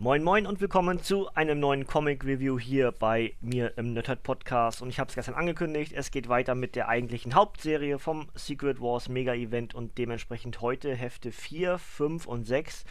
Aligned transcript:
Moin 0.00 0.22
Moin 0.22 0.46
und 0.46 0.60
willkommen 0.60 1.02
zu 1.02 1.28
einem 1.34 1.58
neuen 1.58 1.84
Comic 1.84 2.24
Review 2.24 2.56
hier 2.56 2.92
bei 2.92 3.34
mir 3.40 3.76
im 3.76 3.94
Nerdhurt 3.94 4.22
Podcast. 4.22 4.80
Und 4.80 4.90
ich 4.90 5.00
habe 5.00 5.08
es 5.08 5.16
gestern 5.16 5.34
angekündigt, 5.34 5.92
es 5.92 6.12
geht 6.12 6.28
weiter 6.28 6.54
mit 6.54 6.76
der 6.76 6.86
eigentlichen 6.88 7.34
Hauptserie 7.34 7.98
vom 7.98 8.28
Secret 8.36 8.80
Wars 8.80 9.08
Mega 9.08 9.34
Event 9.34 9.74
und 9.74 9.98
dementsprechend 9.98 10.60
heute 10.60 10.94
Hefte 10.94 11.32
4, 11.32 11.78
5 11.78 12.26
und 12.26 12.44
6 12.44 12.84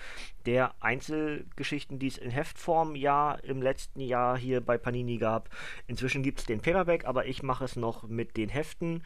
der 0.46 0.76
Einzelgeschichten, 0.82 1.98
die 1.98 2.08
es 2.08 2.18
in 2.18 2.30
Heftform 2.30 2.94
ja 2.94 3.36
im 3.36 3.62
letzten 3.62 4.02
Jahr 4.02 4.38
hier 4.38 4.60
bei 4.60 4.78
Panini 4.78 5.18
gab. 5.18 5.50
Inzwischen 5.88 6.24
gibt 6.24 6.40
es 6.40 6.46
den 6.46 6.60
Paperback, 6.60 7.06
aber 7.06 7.26
ich 7.26 7.42
mache 7.42 7.64
es 7.64 7.78
noch 7.78 8.04
mit 8.04 8.36
den 8.36 8.50
Heften. 8.50 9.02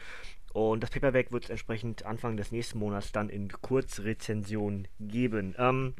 Und 0.52 0.82
das 0.82 0.90
Paperback 0.90 1.30
wird 1.30 1.44
es 1.44 1.50
entsprechend 1.50 2.04
Anfang 2.04 2.36
des 2.36 2.50
nächsten 2.50 2.80
Monats 2.80 3.12
dann 3.12 3.28
in 3.28 3.48
Kurzrezension 3.48 4.88
geben. 4.98 5.54
Ähm, 5.56 5.94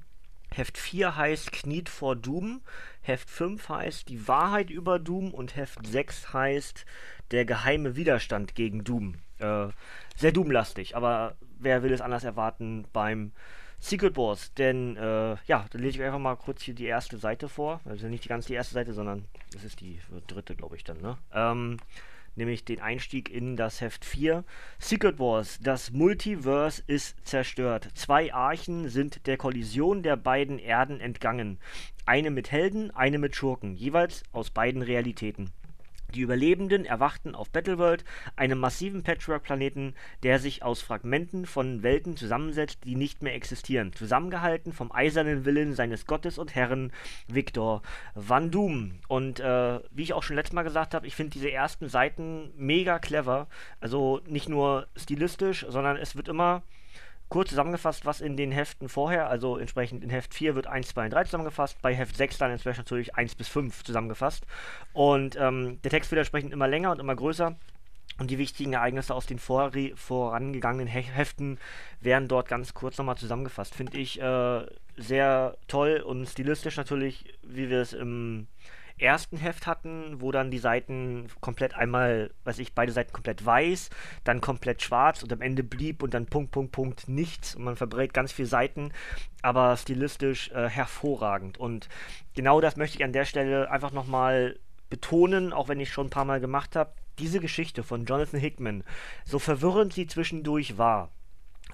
Heft 0.52 0.78
4 0.78 1.16
heißt 1.16 1.52
Kniet 1.52 1.88
vor 1.88 2.16
Doom, 2.16 2.60
Heft 3.00 3.28
5 3.30 3.68
heißt 3.68 4.08
Die 4.08 4.28
Wahrheit 4.28 4.70
über 4.70 4.98
Doom 4.98 5.32
und 5.32 5.56
Heft 5.56 5.86
6 5.86 6.32
heißt 6.32 6.84
Der 7.30 7.44
geheime 7.44 7.96
Widerstand 7.96 8.54
gegen 8.54 8.84
Doom. 8.84 9.16
Äh, 9.38 9.68
sehr 10.16 10.32
Doom-lastig, 10.32 10.96
aber 10.96 11.36
wer 11.58 11.82
will 11.82 11.92
es 11.92 12.00
anders 12.00 12.24
erwarten 12.24 12.86
beim 12.92 13.32
Secret 13.78 14.16
Wars? 14.16 14.54
Denn, 14.54 14.96
äh, 14.96 15.36
ja, 15.46 15.66
dann 15.70 15.82
lese 15.82 15.98
ich 15.98 16.02
einfach 16.04 16.18
mal 16.18 16.36
kurz 16.36 16.62
hier 16.62 16.74
die 16.74 16.86
erste 16.86 17.18
Seite 17.18 17.48
vor. 17.48 17.80
Also 17.84 18.06
nicht 18.06 18.24
die 18.24 18.28
ganz 18.28 18.46
die 18.46 18.54
erste 18.54 18.74
Seite, 18.74 18.92
sondern 18.92 19.24
das 19.52 19.64
ist 19.64 19.80
die 19.80 20.00
dritte, 20.26 20.54
glaube 20.54 20.76
ich, 20.76 20.84
dann, 20.84 21.00
ne? 21.00 21.18
Ähm, 21.32 21.78
nämlich 22.36 22.64
den 22.64 22.80
Einstieg 22.80 23.30
in 23.30 23.56
das 23.56 23.80
Heft 23.80 24.04
4. 24.04 24.44
Secret 24.78 25.18
Wars, 25.18 25.58
das 25.62 25.90
Multiverse 25.90 26.82
ist 26.86 27.16
zerstört. 27.26 27.88
Zwei 27.94 28.32
Archen 28.32 28.88
sind 28.88 29.26
der 29.26 29.36
Kollision 29.36 30.02
der 30.02 30.16
beiden 30.16 30.58
Erden 30.58 31.00
entgangen. 31.00 31.58
Eine 32.06 32.30
mit 32.30 32.50
Helden, 32.50 32.90
eine 32.90 33.18
mit 33.18 33.36
Schurken, 33.36 33.74
jeweils 33.74 34.22
aus 34.32 34.50
beiden 34.50 34.82
Realitäten. 34.82 35.50
Die 36.14 36.20
Überlebenden 36.20 36.84
erwachten 36.84 37.34
auf 37.34 37.50
Battleworld, 37.50 38.04
einem 38.36 38.58
massiven 38.58 39.02
Patchwork-Planeten, 39.02 39.94
der 40.22 40.38
sich 40.38 40.62
aus 40.62 40.82
Fragmenten 40.82 41.46
von 41.46 41.82
Welten 41.82 42.16
zusammensetzt, 42.16 42.80
die 42.84 42.96
nicht 42.96 43.22
mehr 43.22 43.34
existieren, 43.34 43.92
zusammengehalten 43.94 44.72
vom 44.72 44.92
eisernen 44.92 45.44
Willen 45.44 45.74
seines 45.74 46.06
Gottes 46.06 46.38
und 46.38 46.54
Herren 46.54 46.92
Victor 47.28 47.82
Van 48.14 48.50
Doom. 48.50 49.00
Und 49.08 49.40
äh, 49.40 49.80
wie 49.90 50.02
ich 50.02 50.12
auch 50.12 50.22
schon 50.22 50.36
letztes 50.36 50.54
Mal 50.54 50.62
gesagt 50.62 50.94
habe, 50.94 51.06
ich 51.06 51.14
finde 51.14 51.30
diese 51.30 51.50
ersten 51.50 51.88
Seiten 51.88 52.52
mega 52.56 52.98
clever. 52.98 53.48
Also 53.80 54.20
nicht 54.26 54.48
nur 54.48 54.86
stilistisch, 54.96 55.64
sondern 55.68 55.96
es 55.96 56.16
wird 56.16 56.28
immer 56.28 56.62
kurz 57.32 57.48
zusammengefasst, 57.48 58.04
was 58.04 58.20
in 58.20 58.36
den 58.36 58.52
Heften 58.52 58.90
vorher, 58.90 59.30
also 59.30 59.56
entsprechend 59.56 60.04
in 60.04 60.10
Heft 60.10 60.34
4 60.34 60.54
wird 60.54 60.66
1, 60.66 60.88
2 60.88 61.04
und 61.04 61.14
3 61.14 61.24
zusammengefasst, 61.24 61.80
bei 61.80 61.94
Heft 61.94 62.14
6 62.14 62.36
dann 62.36 62.50
entsprechend 62.50 62.84
natürlich 62.84 63.14
1 63.14 63.36
bis 63.36 63.48
5 63.48 63.84
zusammengefasst. 63.84 64.44
Und 64.92 65.36
ähm, 65.40 65.80
der 65.80 65.90
Text 65.90 66.10
wird 66.10 66.18
entsprechend 66.18 66.52
immer 66.52 66.68
länger 66.68 66.90
und 66.90 67.00
immer 67.00 67.16
größer. 67.16 67.56
Und 68.18 68.30
die 68.30 68.36
wichtigen 68.36 68.74
Ereignisse 68.74 69.14
aus 69.14 69.24
den 69.24 69.38
vor 69.38 69.72
vorangegangenen 69.94 70.86
He 70.86 71.00
Heften 71.00 71.58
werden 72.02 72.28
dort 72.28 72.48
ganz 72.48 72.74
kurz 72.74 72.98
nochmal 72.98 73.16
zusammengefasst. 73.16 73.74
Finde 73.74 73.96
ich 73.96 74.20
äh, 74.20 74.66
sehr 74.98 75.56
toll 75.68 76.02
und 76.04 76.28
stilistisch 76.28 76.76
natürlich, 76.76 77.32
wie 77.42 77.70
wir 77.70 77.80
es 77.80 77.94
im 77.94 78.46
ersten 79.02 79.36
Heft 79.36 79.66
hatten, 79.66 80.20
wo 80.20 80.32
dann 80.32 80.50
die 80.50 80.58
Seiten 80.58 81.26
komplett 81.40 81.74
einmal, 81.74 82.30
weiß 82.44 82.58
ich, 82.58 82.74
beide 82.74 82.92
Seiten 82.92 83.12
komplett 83.12 83.44
weiß, 83.44 83.90
dann 84.24 84.40
komplett 84.40 84.82
schwarz 84.82 85.22
und 85.22 85.32
am 85.32 85.40
Ende 85.40 85.62
blieb 85.62 86.02
und 86.02 86.14
dann 86.14 86.26
Punkt, 86.26 86.52
Punkt, 86.52 86.72
Punkt 86.72 87.08
nichts 87.08 87.54
und 87.54 87.64
man 87.64 87.76
verbrät 87.76 88.14
ganz 88.14 88.32
viele 88.32 88.48
Seiten, 88.48 88.92
aber 89.42 89.76
stilistisch 89.76 90.50
äh, 90.52 90.68
hervorragend. 90.68 91.58
Und 91.58 91.88
genau 92.34 92.60
das 92.60 92.76
möchte 92.76 92.98
ich 92.98 93.04
an 93.04 93.12
der 93.12 93.24
Stelle 93.24 93.70
einfach 93.70 93.92
nochmal 93.92 94.58
betonen, 94.88 95.52
auch 95.52 95.68
wenn 95.68 95.80
ich 95.80 95.92
schon 95.92 96.06
ein 96.06 96.10
paar 96.10 96.24
Mal 96.24 96.40
gemacht 96.40 96.76
habe. 96.76 96.92
Diese 97.18 97.40
Geschichte 97.40 97.82
von 97.82 98.04
Jonathan 98.04 98.40
Hickman, 98.40 98.84
so 99.24 99.38
verwirrend 99.38 99.92
sie 99.92 100.06
zwischendurch 100.06 100.78
war, 100.78 101.10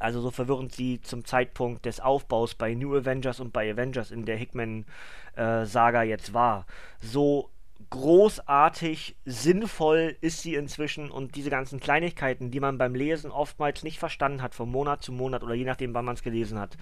also 0.00 0.20
so 0.20 0.30
verwirrend 0.30 0.74
sie 0.74 1.00
zum 1.00 1.24
Zeitpunkt 1.24 1.84
des 1.84 2.00
Aufbaus 2.00 2.54
bei 2.54 2.74
New 2.74 2.94
Avengers 2.96 3.40
und 3.40 3.52
bei 3.52 3.70
Avengers 3.70 4.10
in 4.10 4.24
der 4.24 4.36
Hickman-Saga 4.36 6.02
äh, 6.02 6.08
jetzt 6.08 6.34
war. 6.34 6.66
So 7.00 7.50
großartig 7.90 9.16
sinnvoll 9.24 10.16
ist 10.20 10.42
sie 10.42 10.54
inzwischen 10.54 11.10
und 11.10 11.36
diese 11.36 11.50
ganzen 11.50 11.80
Kleinigkeiten, 11.80 12.50
die 12.50 12.60
man 12.60 12.76
beim 12.76 12.94
Lesen 12.94 13.30
oftmals 13.30 13.82
nicht 13.82 13.98
verstanden 13.98 14.42
hat, 14.42 14.54
von 14.54 14.70
Monat 14.70 15.02
zu 15.02 15.12
Monat 15.12 15.42
oder 15.42 15.54
je 15.54 15.64
nachdem, 15.64 15.94
wann 15.94 16.04
man 16.04 16.14
es 16.14 16.22
gelesen 16.22 16.58
hat. 16.58 16.76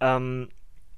Ähm, 0.00 0.48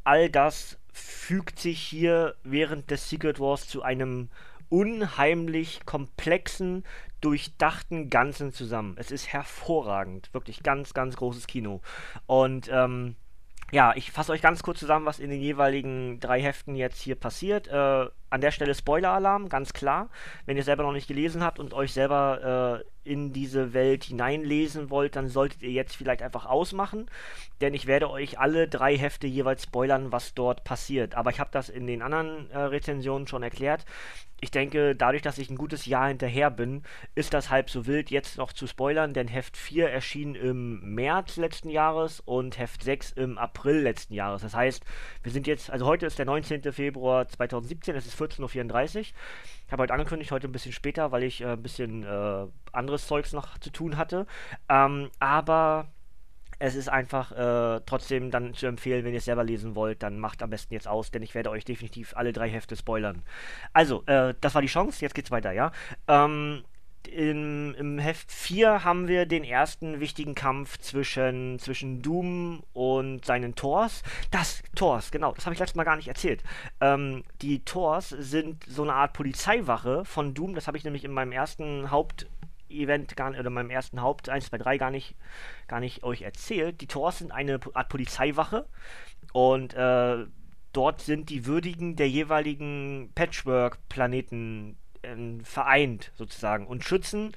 all 0.04 0.28
das 0.28 0.78
fügt 0.92 1.58
sich 1.58 1.80
hier 1.80 2.34
während 2.42 2.90
des 2.90 3.08
Secret 3.08 3.40
Wars 3.40 3.68
zu 3.68 3.82
einem 3.82 4.28
unheimlich 4.68 5.86
komplexen, 5.86 6.84
durchdachten 7.26 8.08
Ganzen 8.08 8.52
zusammen. 8.52 8.94
Es 9.00 9.10
ist 9.10 9.32
hervorragend. 9.32 10.32
Wirklich 10.32 10.62
ganz, 10.62 10.94
ganz 10.94 11.16
großes 11.16 11.48
Kino. 11.48 11.80
Und 12.26 12.70
ähm, 12.72 13.16
ja, 13.72 13.92
ich 13.96 14.12
fasse 14.12 14.30
euch 14.30 14.42
ganz 14.42 14.62
kurz 14.62 14.78
zusammen, 14.78 15.06
was 15.06 15.18
in 15.18 15.28
den 15.28 15.40
jeweiligen 15.40 16.20
drei 16.20 16.40
Heften 16.40 16.76
jetzt 16.76 17.00
hier 17.00 17.16
passiert. 17.16 17.66
Äh, 17.66 18.06
an 18.30 18.40
der 18.40 18.52
Stelle 18.52 18.76
Spoiler-Alarm, 18.76 19.48
ganz 19.48 19.72
klar. 19.72 20.08
Wenn 20.44 20.56
ihr 20.56 20.62
selber 20.62 20.84
noch 20.84 20.92
nicht 20.92 21.08
gelesen 21.08 21.42
habt 21.42 21.58
und 21.58 21.74
euch 21.74 21.92
selber 21.92 22.84
äh, 22.84 22.88
in 23.06 23.32
diese 23.32 23.72
Welt 23.72 24.04
hineinlesen 24.04 24.90
wollt, 24.90 25.16
dann 25.16 25.28
solltet 25.28 25.62
ihr 25.62 25.70
jetzt 25.70 25.96
vielleicht 25.96 26.22
einfach 26.22 26.46
ausmachen, 26.46 27.08
denn 27.60 27.74
ich 27.74 27.86
werde 27.86 28.10
euch 28.10 28.38
alle 28.38 28.68
drei 28.68 28.96
Hefte 28.96 29.26
jeweils 29.26 29.62
spoilern, 29.62 30.12
was 30.12 30.34
dort 30.34 30.64
passiert. 30.64 31.14
Aber 31.14 31.30
ich 31.30 31.40
habe 31.40 31.50
das 31.52 31.68
in 31.68 31.86
den 31.86 32.02
anderen 32.02 32.50
äh, 32.50 32.58
Rezensionen 32.58 33.26
schon 33.26 33.42
erklärt. 33.42 33.84
Ich 34.38 34.50
denke, 34.50 34.94
dadurch, 34.94 35.22
dass 35.22 35.38
ich 35.38 35.48
ein 35.48 35.56
gutes 35.56 35.86
Jahr 35.86 36.08
hinterher 36.08 36.50
bin, 36.50 36.82
ist 37.14 37.32
das 37.32 37.48
halb 37.48 37.70
so 37.70 37.86
wild, 37.86 38.10
jetzt 38.10 38.36
noch 38.36 38.52
zu 38.52 38.66
spoilern, 38.66 39.14
denn 39.14 39.28
Heft 39.28 39.56
4 39.56 39.88
erschien 39.88 40.34
im 40.34 40.94
März 40.94 41.38
letzten 41.38 41.70
Jahres 41.70 42.20
und 42.20 42.58
Heft 42.58 42.82
6 42.82 43.12
im 43.12 43.38
April 43.38 43.80
letzten 43.80 44.12
Jahres. 44.12 44.42
Das 44.42 44.54
heißt, 44.54 44.84
wir 45.22 45.32
sind 45.32 45.46
jetzt, 45.46 45.70
also 45.70 45.86
heute 45.86 46.04
ist 46.04 46.18
der 46.18 46.26
19. 46.26 46.70
Februar 46.70 47.26
2017, 47.26 47.96
es 47.96 48.06
ist 48.06 48.20
14.34 48.20 48.98
Uhr. 48.98 49.04
Ich 49.66 49.72
habe 49.72 49.82
heute 49.82 49.94
angekündigt, 49.94 50.30
heute 50.30 50.46
ein 50.46 50.52
bisschen 50.52 50.72
später, 50.72 51.10
weil 51.10 51.24
ich 51.24 51.40
äh, 51.40 51.52
ein 51.52 51.62
bisschen 51.62 52.04
äh, 52.04 52.46
anderes 52.72 53.06
Zeugs 53.06 53.32
noch 53.32 53.58
zu 53.58 53.70
tun 53.70 53.96
hatte. 53.96 54.26
Ähm, 54.68 55.10
aber 55.18 55.88
es 56.58 56.74
ist 56.74 56.88
einfach 56.88 57.32
äh, 57.32 57.80
trotzdem 57.84 58.30
dann 58.30 58.54
zu 58.54 58.66
empfehlen, 58.66 59.04
wenn 59.04 59.12
ihr 59.12 59.18
es 59.18 59.24
selber 59.24 59.44
lesen 59.44 59.74
wollt, 59.74 60.02
dann 60.02 60.18
macht 60.18 60.42
am 60.42 60.50
besten 60.50 60.72
jetzt 60.72 60.88
aus, 60.88 61.10
denn 61.10 61.22
ich 61.22 61.34
werde 61.34 61.50
euch 61.50 61.64
definitiv 61.64 62.16
alle 62.16 62.32
drei 62.32 62.48
Hefte 62.48 62.76
spoilern. 62.76 63.22
Also, 63.72 64.04
äh, 64.06 64.34
das 64.40 64.54
war 64.54 64.62
die 64.62 64.68
Chance, 64.68 65.02
jetzt 65.02 65.14
geht's 65.14 65.30
weiter, 65.30 65.52
ja. 65.52 65.72
Ähm, 66.08 66.64
im, 67.08 67.74
im 67.74 67.98
Heft 67.98 68.30
4 68.30 68.84
haben 68.84 69.08
wir 69.08 69.26
den 69.26 69.44
ersten 69.44 70.00
wichtigen 70.00 70.34
Kampf 70.34 70.78
zwischen, 70.78 71.58
zwischen 71.58 72.02
Doom 72.02 72.62
und 72.72 73.24
seinen 73.24 73.54
Tors. 73.54 74.02
Das, 74.30 74.62
Tors, 74.74 75.10
genau, 75.10 75.32
das 75.32 75.46
habe 75.46 75.54
ich 75.54 75.60
letztes 75.60 75.76
Mal 75.76 75.84
gar 75.84 75.96
nicht 75.96 76.08
erzählt. 76.08 76.42
Ähm, 76.80 77.24
die 77.42 77.64
Tors 77.64 78.10
sind 78.10 78.64
so 78.68 78.82
eine 78.82 78.94
Art 78.94 79.12
Polizeiwache 79.12 80.04
von 80.04 80.34
Doom, 80.34 80.54
das 80.54 80.66
habe 80.66 80.76
ich 80.78 80.84
nämlich 80.84 81.04
in 81.04 81.12
meinem 81.12 81.32
ersten 81.32 81.90
Hauptevent 81.90 83.16
gar 83.16 83.30
nicht, 83.30 83.40
oder 83.40 83.50
meinem 83.50 83.70
ersten 83.70 84.00
Haupt 84.00 84.28
1, 84.28 84.46
2, 84.46 84.58
3 84.58 84.78
gar 84.78 84.90
nicht, 84.90 85.16
gar 85.68 85.80
nicht 85.80 86.02
euch 86.02 86.22
erzählt. 86.22 86.80
Die 86.80 86.86
Tors 86.86 87.18
sind 87.18 87.32
eine 87.32 87.60
Art 87.74 87.88
Polizeiwache 87.88 88.66
und 89.32 89.74
äh, 89.74 90.26
dort 90.72 91.00
sind 91.00 91.30
die 91.30 91.46
Würdigen 91.46 91.96
der 91.96 92.08
jeweiligen 92.08 93.10
Patchwork-Planeten 93.14 94.76
äh, 95.06 95.44
vereint 95.44 96.12
sozusagen 96.14 96.66
und 96.66 96.84
schützen 96.84 97.32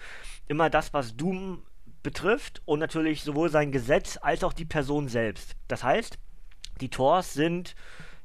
immer 0.48 0.70
das, 0.70 0.94
was 0.94 1.16
Doom 1.16 1.64
betrifft 2.04 2.62
und 2.66 2.80
natürlich 2.80 3.24
sowohl 3.24 3.50
sein 3.50 3.72
Gesetz 3.72 4.18
als 4.22 4.44
auch 4.44 4.54
die 4.54 4.66
Person 4.66 5.08
selbst. 5.08 5.56
Das 5.68 5.84
heißt, 5.84 6.18
die 6.82 6.90
Tors 6.90 7.34
sind 7.34 7.76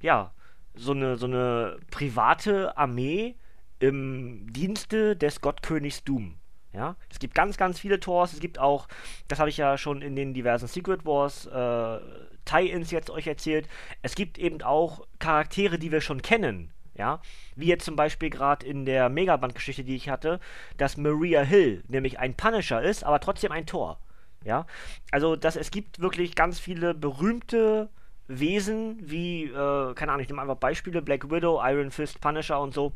ja 0.01 0.33
so 0.75 0.93
eine, 0.93 1.17
so 1.17 1.27
eine 1.27 1.79
private 1.91 2.77
Armee 2.77 3.37
im 3.79 4.53
Dienste 4.53 5.17
des 5.17 5.41
Gottkönigs 5.41 6.05
Doom. 6.05 6.37
Ja, 6.73 6.97
es 7.09 7.21
gibt 7.21 7.37
ganz, 7.37 7.57
ganz 7.57 7.79
viele 7.79 8.01
Tors. 8.01 8.33
Es 8.33 8.41
gibt 8.41 8.59
auch, 8.59 8.89
das 9.29 9.39
habe 9.39 9.49
ich 9.49 9.57
ja 9.57 9.79
schon 9.79 10.03
in 10.03 10.17
den 10.17 10.35
diversen 10.35 10.67
Secret 10.67 11.07
Wars 11.07 11.47
äh, 11.47 12.01
Tie-ins 12.45 12.91
jetzt 12.91 13.11
euch 13.11 13.29
erzählt. 13.29 13.69
Es 14.03 14.17
gibt 14.17 14.39
eben 14.39 14.61
auch 14.63 15.07
Charaktere, 15.21 15.79
die 15.79 15.93
wir 15.93 16.01
schon 16.01 16.21
kennen. 16.21 16.73
Ja, 16.97 17.21
wie 17.57 17.67
jetzt 17.67 17.85
zum 17.85 17.97
Beispiel 17.97 18.31
gerade 18.31 18.65
in 18.65 18.85
der 18.85 19.09
Megaband-Geschichte, 19.09 19.83
die 19.83 19.97
ich 19.97 20.09
hatte, 20.09 20.39
dass 20.77 20.97
Maria 20.97 21.43
Hill 21.43 21.83
nämlich 21.89 22.21
ein 22.21 22.35
Punisher 22.35 22.83
ist, 22.83 23.03
aber 23.03 23.19
trotzdem 23.19 23.51
ein 23.51 23.67
Tor. 23.67 23.99
Ja, 24.45 24.67
also 25.11 25.37
dass 25.37 25.57
es 25.57 25.71
gibt 25.71 26.01
wirklich 26.01 26.35
ganz 26.35 26.61
viele 26.61 26.95
berühmte 26.95 27.89
Wesen, 28.29 28.99
wie, 29.01 29.45
äh, 29.45 29.95
keine 29.95 30.13
Ahnung, 30.13 30.21
ich 30.23 30.29
nehme 30.29 30.41
einfach 30.41 30.57
Beispiele, 30.57 31.03
Black 31.03 31.31
Widow, 31.31 31.61
Iron 31.65 31.91
Fist, 31.91 32.21
Punisher 32.21 32.61
und 32.61 32.73
so. 32.73 32.93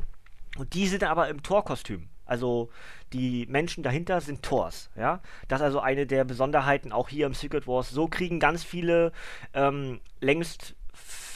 Und 0.57 0.73
die 0.73 0.87
sind 0.87 1.03
aber 1.03 1.29
im 1.29 1.43
Torkostüm. 1.43 2.09
Also 2.25 2.69
die 3.11 3.47
Menschen 3.47 3.83
dahinter 3.83 4.21
sind 4.21 4.43
Tors, 4.43 4.91
ja. 4.95 5.19
Das 5.47 5.61
ist 5.61 5.65
also 5.65 5.79
eine 5.79 6.05
der 6.05 6.23
Besonderheiten 6.23 6.91
auch 6.91 7.09
hier 7.09 7.25
im 7.25 7.33
Secret 7.33 7.67
Wars. 7.67 7.89
So 7.89 8.07
kriegen 8.07 8.39
ganz 8.39 8.63
viele 8.63 9.11
ähm, 9.53 9.99
längst 10.19 10.75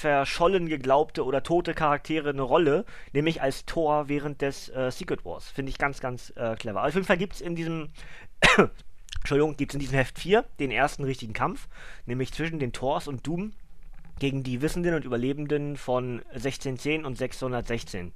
verschollen 0.03 0.67
geglaubte 0.67 1.23
oder 1.23 1.43
tote 1.43 1.73
Charaktere 1.73 2.31
eine 2.31 2.41
Rolle, 2.41 2.83
nämlich 3.13 3.41
als 3.41 3.65
Tor 3.65 4.09
während 4.09 4.41
des 4.41 4.67
äh, 4.67 4.91
Secret 4.91 5.23
Wars. 5.23 5.47
Finde 5.49 5.69
ich 5.69 5.77
ganz, 5.77 6.01
ganz 6.01 6.33
äh, 6.35 6.55
clever. 6.55 6.83
Auf 6.83 6.93
jeden 6.93 7.05
Fall 7.05 7.17
gibt 7.17 7.35
es 7.35 7.41
in 7.41 7.55
diesem 7.55 7.89
Entschuldigung, 9.21 9.55
gibt 9.55 9.71
es 9.71 9.75
in 9.75 9.79
diesem 9.79 9.97
Heft 9.97 10.19
4 10.19 10.43
den 10.59 10.71
ersten 10.71 11.05
richtigen 11.05 11.31
Kampf, 11.31 11.69
nämlich 12.05 12.33
zwischen 12.33 12.59
den 12.59 12.73
Tors 12.73 13.07
und 13.07 13.25
Doom 13.25 13.53
gegen 14.19 14.43
die 14.43 14.61
Wissenden 14.61 14.93
und 14.93 15.05
Überlebenden 15.05 15.77
von 15.77 16.21
1610 16.33 17.05
und 17.05 17.17
616. 17.17 18.13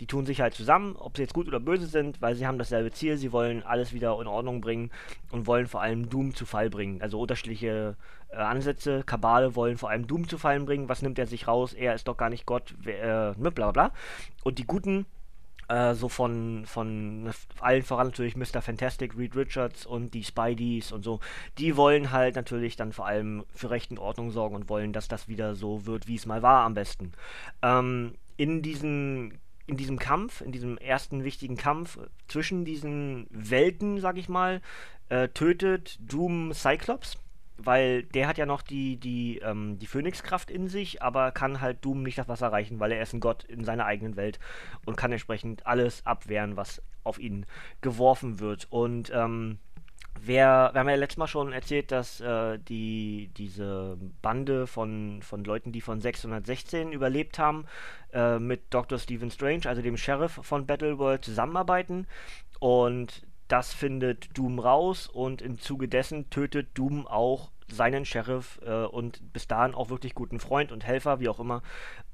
Die 0.00 0.06
tun 0.06 0.26
sich 0.26 0.40
halt 0.40 0.54
zusammen, 0.54 0.94
ob 0.96 1.16
sie 1.16 1.22
jetzt 1.22 1.34
gut 1.34 1.48
oder 1.48 1.58
böse 1.58 1.86
sind, 1.86 2.22
weil 2.22 2.36
sie 2.36 2.46
haben 2.46 2.58
dasselbe 2.58 2.92
Ziel, 2.92 3.16
sie 3.16 3.32
wollen 3.32 3.62
alles 3.62 3.92
wieder 3.92 4.18
in 4.20 4.26
Ordnung 4.26 4.60
bringen 4.60 4.90
und 5.30 5.46
wollen 5.46 5.66
vor 5.66 5.82
allem 5.82 6.08
Doom 6.08 6.34
zu 6.34 6.46
Fall 6.46 6.70
bringen. 6.70 7.02
Also 7.02 7.20
unterschiedliche 7.20 7.96
äh, 8.30 8.36
Ansätze. 8.36 9.02
Kabale 9.04 9.56
wollen 9.56 9.78
vor 9.78 9.90
allem 9.90 10.06
Doom 10.06 10.28
zu 10.28 10.38
Fall 10.38 10.60
bringen. 10.60 10.88
Was 10.88 11.02
nimmt 11.02 11.18
er 11.18 11.26
sich 11.26 11.48
raus? 11.48 11.72
Er 11.72 11.94
ist 11.94 12.06
doch 12.06 12.16
gar 12.16 12.30
nicht 12.30 12.46
Gott, 12.46 12.74
wer, 12.78 13.34
äh, 13.36 13.40
ne, 13.40 13.50
bla 13.50 13.70
bla 13.70 13.88
bla. 13.88 13.92
Und 14.44 14.58
die 14.58 14.66
Guten 14.66 15.06
äh, 15.68 15.94
so 15.94 16.08
von, 16.08 16.64
von 16.66 17.30
allen 17.60 17.82
voran 17.82 18.08
natürlich 18.08 18.36
Mr. 18.36 18.62
Fantastic, 18.62 19.16
Reed 19.16 19.36
Richards 19.36 19.86
und 19.86 20.14
die 20.14 20.24
Spideys 20.24 20.92
und 20.92 21.02
so, 21.02 21.20
die 21.58 21.76
wollen 21.76 22.10
halt 22.10 22.36
natürlich 22.36 22.76
dann 22.76 22.92
vor 22.92 23.06
allem 23.06 23.44
für 23.54 23.70
Recht 23.70 23.90
und 23.90 23.98
Ordnung 23.98 24.30
sorgen 24.30 24.56
und 24.56 24.68
wollen, 24.68 24.92
dass 24.92 25.08
das 25.08 25.28
wieder 25.28 25.54
so 25.54 25.86
wird, 25.86 26.08
wie 26.08 26.16
es 26.16 26.26
mal 26.26 26.42
war 26.42 26.64
am 26.64 26.74
besten. 26.74 27.12
Ähm, 27.62 28.14
in 28.36 28.62
diesen 28.62 29.38
in 29.66 29.76
diesem 29.76 29.98
Kampf, 29.98 30.40
in 30.40 30.50
diesem 30.50 30.78
ersten 30.78 31.24
wichtigen 31.24 31.58
Kampf 31.58 31.98
zwischen 32.26 32.64
diesen 32.64 33.26
Welten, 33.28 34.00
sag 34.00 34.16
ich 34.16 34.30
mal, 34.30 34.62
äh, 35.10 35.28
tötet 35.28 35.98
Doom 36.00 36.54
Cyclops 36.54 37.18
weil 37.58 38.04
der 38.04 38.28
hat 38.28 38.38
ja 38.38 38.46
noch 38.46 38.62
die, 38.62 38.96
die, 38.96 39.38
ähm, 39.38 39.78
die 39.78 39.86
Phönixkraft 39.86 40.50
in 40.50 40.68
sich, 40.68 41.02
aber 41.02 41.32
kann 41.32 41.60
halt 41.60 41.84
Doom 41.84 42.02
nicht 42.02 42.16
das 42.16 42.28
Wasser 42.28 42.46
erreichen, 42.46 42.80
weil 42.80 42.92
er 42.92 43.02
ist 43.02 43.12
ein 43.12 43.20
Gott 43.20 43.44
in 43.44 43.64
seiner 43.64 43.84
eigenen 43.84 44.16
Welt 44.16 44.38
und 44.86 44.96
kann 44.96 45.12
entsprechend 45.12 45.66
alles 45.66 46.06
abwehren, 46.06 46.56
was 46.56 46.80
auf 47.02 47.18
ihn 47.18 47.46
geworfen 47.80 48.38
wird. 48.38 48.68
Und 48.70 49.10
ähm, 49.12 49.58
wer, 50.20 50.70
wir 50.72 50.80
haben 50.80 50.88
ja 50.88 50.94
letztes 50.94 51.18
Mal 51.18 51.26
schon 51.26 51.52
erzählt, 51.52 51.90
dass 51.90 52.20
äh, 52.20 52.58
die, 52.58 53.30
diese 53.36 53.98
Bande 54.22 54.66
von, 54.66 55.20
von 55.22 55.42
Leuten, 55.42 55.72
die 55.72 55.80
von 55.80 56.00
616 56.00 56.92
überlebt 56.92 57.38
haben, 57.38 57.66
äh, 58.12 58.38
mit 58.38 58.62
Dr. 58.70 58.98
Stephen 58.98 59.30
Strange, 59.30 59.66
also 59.66 59.82
dem 59.82 59.96
Sheriff 59.96 60.38
von 60.42 60.66
Battleworld, 60.66 61.24
zusammenarbeiten. 61.24 62.06
Und 62.60 63.22
das 63.48 63.72
findet 63.72 64.36
Doom 64.36 64.58
raus 64.58 65.08
und 65.08 65.42
im 65.42 65.58
Zuge 65.58 65.88
dessen 65.88 66.30
tötet 66.30 66.68
Doom 66.74 67.06
auch 67.06 67.50
seinen 67.70 68.04
Sheriff 68.04 68.60
äh, 68.64 68.84
und 68.84 69.32
bis 69.32 69.46
dahin 69.46 69.74
auch 69.74 69.90
wirklich 69.90 70.14
guten 70.14 70.40
Freund 70.40 70.72
und 70.72 70.86
Helfer, 70.86 71.20
wie 71.20 71.28
auch 71.28 71.40
immer, 71.40 71.62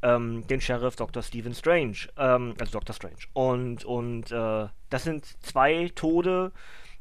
ähm, 0.03 0.47
den 0.49 0.61
Sheriff 0.61 0.97
Dr. 0.97 1.23
Stephen 1.23 1.55
Strange, 1.55 2.09
ähm, 2.17 2.55
also 2.59 2.73
Dr. 2.73 2.95
Strange. 2.95 3.27
Und, 3.33 3.85
und 3.85 4.33
äh, 4.33 4.67
das 4.91 5.05
sind 5.05 5.27
zwei 5.43 5.91
Tode 5.95 6.53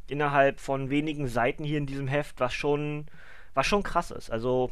innerhalb 0.07 0.59
von 0.59 0.89
wenigen 0.89 1.27
Seiten 1.27 1.63
hier 1.63 1.77
in 1.77 1.85
diesem 1.85 2.07
Heft, 2.07 2.39
was 2.39 2.53
schon, 2.53 3.07
was 3.53 3.65
schon 3.65 3.83
krass 3.83 4.11
ist. 4.11 4.29
Also 4.29 4.71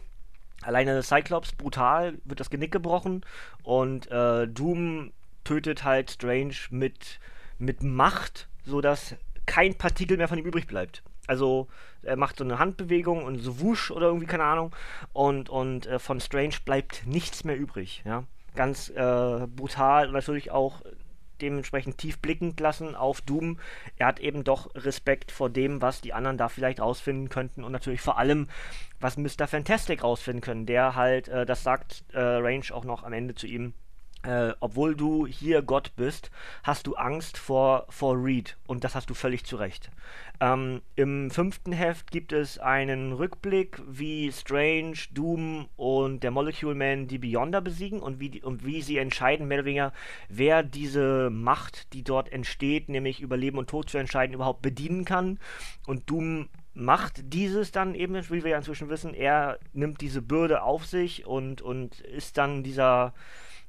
alleine 0.62 1.02
Cyclops 1.02 1.54
brutal 1.54 2.18
wird 2.24 2.40
das 2.40 2.50
Genick 2.50 2.72
gebrochen 2.72 3.26
und 3.64 4.12
äh, 4.12 4.48
Doom 4.48 5.12
tötet 5.44 5.84
halt 5.84 6.12
Strange 6.12 6.56
mit, 6.70 7.20
mit 7.58 7.82
Macht, 7.82 8.48
sodass 8.64 9.16
kein 9.46 9.78
Partikel 9.78 10.18
mehr 10.18 10.28
von 10.28 10.38
ihm 10.38 10.46
übrig 10.46 10.68
bleibt. 10.68 11.04
Also 11.28 11.68
er 12.04 12.18
macht 12.18 12.38
so 12.38 12.44
eine 12.44 12.60
Handbewegung 12.60 13.24
und 13.24 13.38
so 13.40 13.60
wusch 13.60 13.92
oder 13.92 14.08
irgendwie, 14.08 14.26
keine 14.26 14.44
Ahnung. 14.44 14.76
Und, 15.14 15.50
und 15.50 15.86
äh, 15.88 16.00
von 16.00 16.20
Strange 16.20 16.56
bleibt 16.66 17.06
nichts 17.06 17.44
mehr 17.44 17.58
übrig. 17.58 18.02
Ja? 18.06 18.24
Ganz 18.56 18.90
äh, 18.90 19.48
brutal 19.48 20.08
und 20.08 20.14
natürlich 20.14 20.52
auch 20.52 20.82
dementsprechend 21.42 21.98
tief 21.98 22.20
blickend 22.20 22.60
lassen 22.60 22.96
auf 22.96 23.22
Doom. 23.22 23.60
Er 23.98 24.08
hat 24.08 24.20
eben 24.20 24.44
doch 24.44 24.74
Respekt 24.76 25.32
vor 25.32 25.50
dem, 25.50 25.82
was 25.82 26.02
die 26.02 26.14
anderen 26.14 26.38
da 26.38 26.50
vielleicht 26.50 26.80
rausfinden 26.80 27.30
könnten 27.30 27.64
und 27.64 27.72
natürlich 27.72 28.02
vor 28.02 28.18
allem, 28.18 28.48
was 29.00 29.18
Mr. 29.18 29.48
Fantastic 29.48 30.04
rausfinden 30.04 30.42
können. 30.42 30.66
Der 30.66 30.96
halt, 30.96 31.28
äh, 31.28 31.46
das 31.46 31.64
sagt 31.64 32.04
äh, 32.14 32.20
Range 32.20 32.66
auch 32.72 32.86
noch 32.86 33.04
am 33.04 33.14
Ende 33.14 33.36
zu 33.36 33.48
ihm, 33.48 33.74
äh, 34.24 34.54
obwohl 34.60 34.96
du 34.96 35.26
hier 35.26 35.62
Gott 35.62 35.94
bist, 35.96 36.32
hast 36.64 36.88
du 36.88 36.96
Angst 36.96 37.38
vor, 37.38 37.86
vor 37.90 38.16
Reed 38.16 38.58
und 38.68 38.84
das 38.84 38.96
hast 38.96 39.10
du 39.10 39.14
völlig 39.14 39.46
zu 39.46 39.56
Recht. 39.56 39.90
Ähm, 40.40 40.82
Im 40.96 41.30
fünften 41.30 41.72
Heft 41.72 42.12
gibt 42.12 42.34
es 42.34 42.58
einen 42.58 43.14
Rückblick, 43.14 43.82
wie 43.88 44.32
Strange, 44.32 44.98
Doom 45.14 45.70
und 45.76 46.24
der 46.24 46.32
Molecule 46.32 46.76
Man 46.76 47.08
die 47.08 47.20
Beyonder 47.20 47.62
besiegen 47.62 48.00
und 48.00 48.20
wie, 48.20 48.30
die, 48.30 48.42
und 48.42 48.66
wie 48.66 48.82
sie 48.82 48.98
entscheiden, 48.98 49.48
mehr 49.48 49.60
oder 49.60 49.66
weniger, 49.66 49.94
wer 50.30 50.64
diese 50.64 51.30
Macht, 51.30 51.94
die 51.94 52.04
dort 52.04 52.32
entsteht, 52.32 52.90
nämlich 52.90 53.22
über 53.22 53.38
Leben 53.38 53.58
und 53.58 53.70
Tod 53.70 53.90
zu 53.90 53.98
entscheiden, 53.98 54.34
überhaupt 54.34 54.62
bedienen 54.62 55.06
kann. 55.06 55.40
Und 55.86 56.10
Doom 56.10 56.50
macht 56.74 57.34
dieses 57.34 57.72
dann 57.72 57.96
eben, 57.96 58.16
wie 58.30 58.44
wir 58.44 58.52
ja 58.52 58.58
inzwischen 58.58 58.90
wissen, 58.90 59.14
er 59.14 59.60
nimmt 59.74 60.02
diese 60.02 60.22
Bürde 60.22 60.64
auf 60.64 60.86
sich 60.86 61.26
und, 61.26 61.62
und 61.62 62.00
ist 62.00 62.38
dann 62.38 62.64
dieser, 62.64 63.14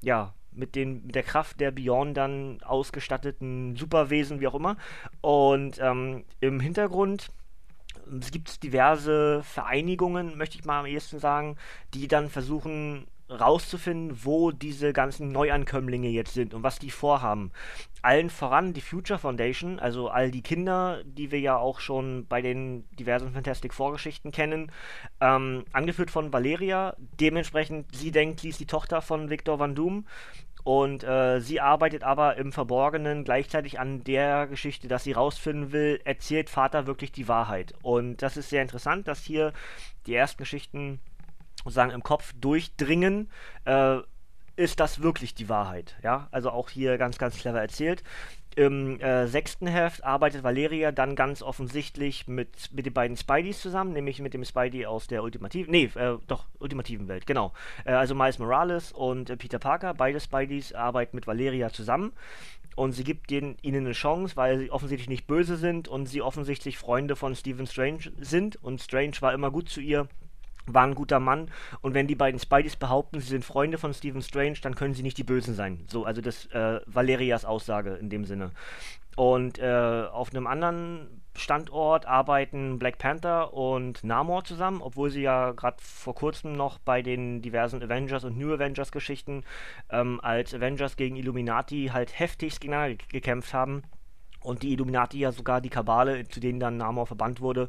ja, 0.01 0.35
mit, 0.53 0.75
den, 0.75 1.07
mit 1.07 1.15
der 1.15 1.23
Kraft 1.23 1.61
der 1.61 1.71
Beyond 1.71 2.17
dann 2.17 2.63
ausgestatteten 2.63 3.77
Superwesen, 3.77 4.41
wie 4.41 4.47
auch 4.47 4.55
immer. 4.55 4.77
Und 5.21 5.79
ähm, 5.81 6.25
im 6.41 6.61
Hintergrund 6.61 7.31
es 8.21 8.31
gibt 8.31 8.63
diverse 8.63 9.43
Vereinigungen, 9.43 10.37
möchte 10.37 10.59
ich 10.59 10.65
mal 10.65 10.81
am 10.81 10.87
ehesten 10.87 11.19
sagen, 11.19 11.57
die 11.95 12.09
dann 12.09 12.29
versuchen 12.29 13.07
rauszufinden, 13.41 14.25
wo 14.25 14.51
diese 14.51 14.93
ganzen 14.93 15.29
Neuankömmlinge 15.29 16.09
jetzt 16.09 16.35
sind 16.35 16.55
und 16.55 16.63
was 16.63 16.79
die 16.79 16.91
vorhaben. 16.91 17.53
Allen 18.03 18.31
voran 18.31 18.73
die 18.73 18.81
Future 18.81 19.19
Foundation, 19.19 19.79
also 19.79 20.09
all 20.09 20.31
die 20.31 20.43
Kinder, 20.43 21.03
die 21.05 21.31
wir 21.31 21.41
ja 21.41 21.57
auch 21.57 21.81
schon 21.81 22.27
bei 22.27 22.43
den 22.43 22.85
diversen 22.97 23.33
Fantastic 23.33 23.73
Vorgeschichten 23.73 24.33
kennen, 24.33 24.73
ähm, 25.21 25.65
angeführt 25.73 26.11
von 26.11 26.33
Valeria. 26.33 26.97
Dementsprechend, 27.21 27.95
sie 27.95 28.11
denkt, 28.11 28.41
sie 28.41 28.49
ist 28.49 28.61
die 28.61 28.67
Tochter 28.67 29.03
von 29.03 29.31
Victor 29.31 29.59
Van 29.59 29.75
Doom 29.75 30.05
und 30.65 31.03
äh, 31.03 31.41
sie 31.41 31.61
arbeitet 31.61 32.05
aber 32.05 32.37
im 32.37 32.53
Verborgenen 32.53 33.25
gleichzeitig 33.25 33.81
an 33.81 34.05
der 34.05 34.47
Geschichte, 34.47 34.87
dass 34.87 35.05
sie 35.05 35.13
rausfinden 35.13 35.73
will, 35.73 36.01
erzählt 36.05 36.51
Vater 36.51 36.87
wirklich 36.87 37.11
die 37.11 37.27
Wahrheit. 37.27 37.75
Und 37.83 38.23
das 38.23 38.37
ist 38.37 38.49
sehr 38.49 38.63
interessant, 38.63 39.09
dass 39.09 39.25
hier 39.25 39.53
die 40.07 40.15
ersten 40.15 40.39
Geschichten 40.39 41.01
sozusagen 41.65 41.91
im 41.91 42.03
Kopf 42.03 42.33
durchdringen, 42.41 43.31
äh, 43.65 43.99
ist 44.57 44.81
das 44.81 45.03
wirklich 45.03 45.35
die 45.35 45.49
Wahrheit? 45.49 45.97
Ja, 46.03 46.29
also 46.31 46.51
auch 46.51 46.69
hier 46.69 46.99
ganz, 46.99 47.19
ganz 47.19 47.39
clever 47.39 47.61
erzählt. 47.61 48.03
Im 48.55 49.01
äh, 49.01 49.27
sechsten 49.29 49.67
Heft 49.67 50.05
arbeitet 50.05 50.43
Valeria 50.43 50.93
dann 50.93 51.17
ganz 51.17 51.43
offensichtlich 51.43 52.29
mit, 52.29 52.71
mit 52.73 52.85
den 52.85 52.93
beiden 52.93 53.17
Spideys 53.17 53.63
zusammen, 53.63 53.95
nämlich 53.95 54.21
mit 54.21 54.35
dem 54.35 54.45
Spidey 54.45 54.85
aus 54.85 55.07
der 55.07 55.23
ultimativen, 55.23 55.71
nee, 55.71 55.91
äh, 55.95 56.19
doch, 56.27 56.45
ultimativen 56.59 57.09
Welt, 57.09 57.27
genau. 57.27 57.55
Äh, 57.87 57.93
also 57.93 58.15
Miles 58.15 58.39
Morales 58.39 58.93
und 58.93 59.31
äh, 59.31 59.39
Peter 59.39 59.59
Parker, 59.59 59.95
beide 59.95 60.21
Spideys 60.21 60.75
arbeiten 60.75 61.17
mit 61.17 61.27
Valeria 61.27 61.71
zusammen 61.71 62.13
und 62.77 62.93
sie 62.93 63.05
gibt 63.05 63.31
denen, 63.31 63.57
ihnen 63.63 63.87
eine 63.87 63.93
Chance, 63.93 64.37
weil 64.37 64.59
sie 64.59 64.71
offensichtlich 64.71 65.09
nicht 65.09 65.27
böse 65.27 65.57
sind 65.57 65.89
und 65.89 66.07
sie 66.07 66.21
offensichtlich 66.21 66.77
Freunde 66.77 67.17
von 67.17 67.35
Stephen 67.35 67.67
Strange 67.67 68.13
sind 68.21 68.63
und 68.63 68.83
Strange 68.83 69.17
war 69.21 69.33
immer 69.33 69.51
gut 69.51 69.71
zu 69.71 69.81
ihr 69.81 70.09
war 70.67 70.85
ein 70.85 70.95
guter 70.95 71.21
Mann 71.21 71.51
und 71.81 71.95
wenn 71.95 72.07
die 72.07 72.15
beiden 72.15 72.41
Spideys 72.41 72.77
behaupten, 72.77 73.21
sie 73.21 73.29
sind 73.29 73.45
Freunde 73.45 73.79
von 73.79 73.95
Stephen 73.95 74.23
Strange, 74.23 74.59
dann 74.63 74.75
können 74.75 74.95
sie 74.95 75.03
nicht 75.03 75.19
die 75.19 75.25
Bösen 75.25 75.55
sein. 75.55 75.85
So, 75.89 76.05
also 76.05 76.21
das 76.21 76.47
äh, 76.47 76.81
Valerias 76.87 77.45
Aussage 77.45 77.95
in 77.95 78.11
dem 78.11 78.25
Sinne. 78.25 78.51
Und 79.17 79.59
äh, 79.59 80.07
auf 80.11 80.31
einem 80.31 80.47
anderen 80.47 81.23
Standort 81.35 82.07
arbeiten 82.07 82.79
Black 82.79 82.99
Panther 82.99 83.53
und 83.53 84.05
Namor 84.05 84.45
zusammen, 84.45 84.83
obwohl 84.83 85.11
sie 85.11 85.23
ja 85.23 85.53
gerade 85.53 85.77
vor 85.81 86.15
kurzem 86.15 86.53
noch 86.53 86.79
bei 86.79 87.03
den 87.03 87.43
diversen 87.43 87.83
Avengers 87.83 88.25
und 88.25 88.39
New 88.39 88.53
Avengers 88.53 88.93
Geschichten 88.93 89.45
ähm, 89.91 90.21
als 90.23 90.55
Avengers 90.55 90.97
gegen 90.97 91.17
Illuminati 91.17 91.91
halt 91.93 92.19
heftigst 92.19 92.61
gegeneinander 92.61 93.03
gekämpft 93.11 93.55
haben 93.55 93.83
und 94.43 94.63
die 94.63 94.73
Illuminati 94.73 95.19
ja 95.19 95.33
sogar 95.33 95.61
die 95.61 95.69
Kabale, 95.69 96.29
zu 96.29 96.41
denen 96.41 96.61
dann 96.61 96.77
Namor 96.77 97.07
verbannt 97.07 97.41
wurde, 97.41 97.69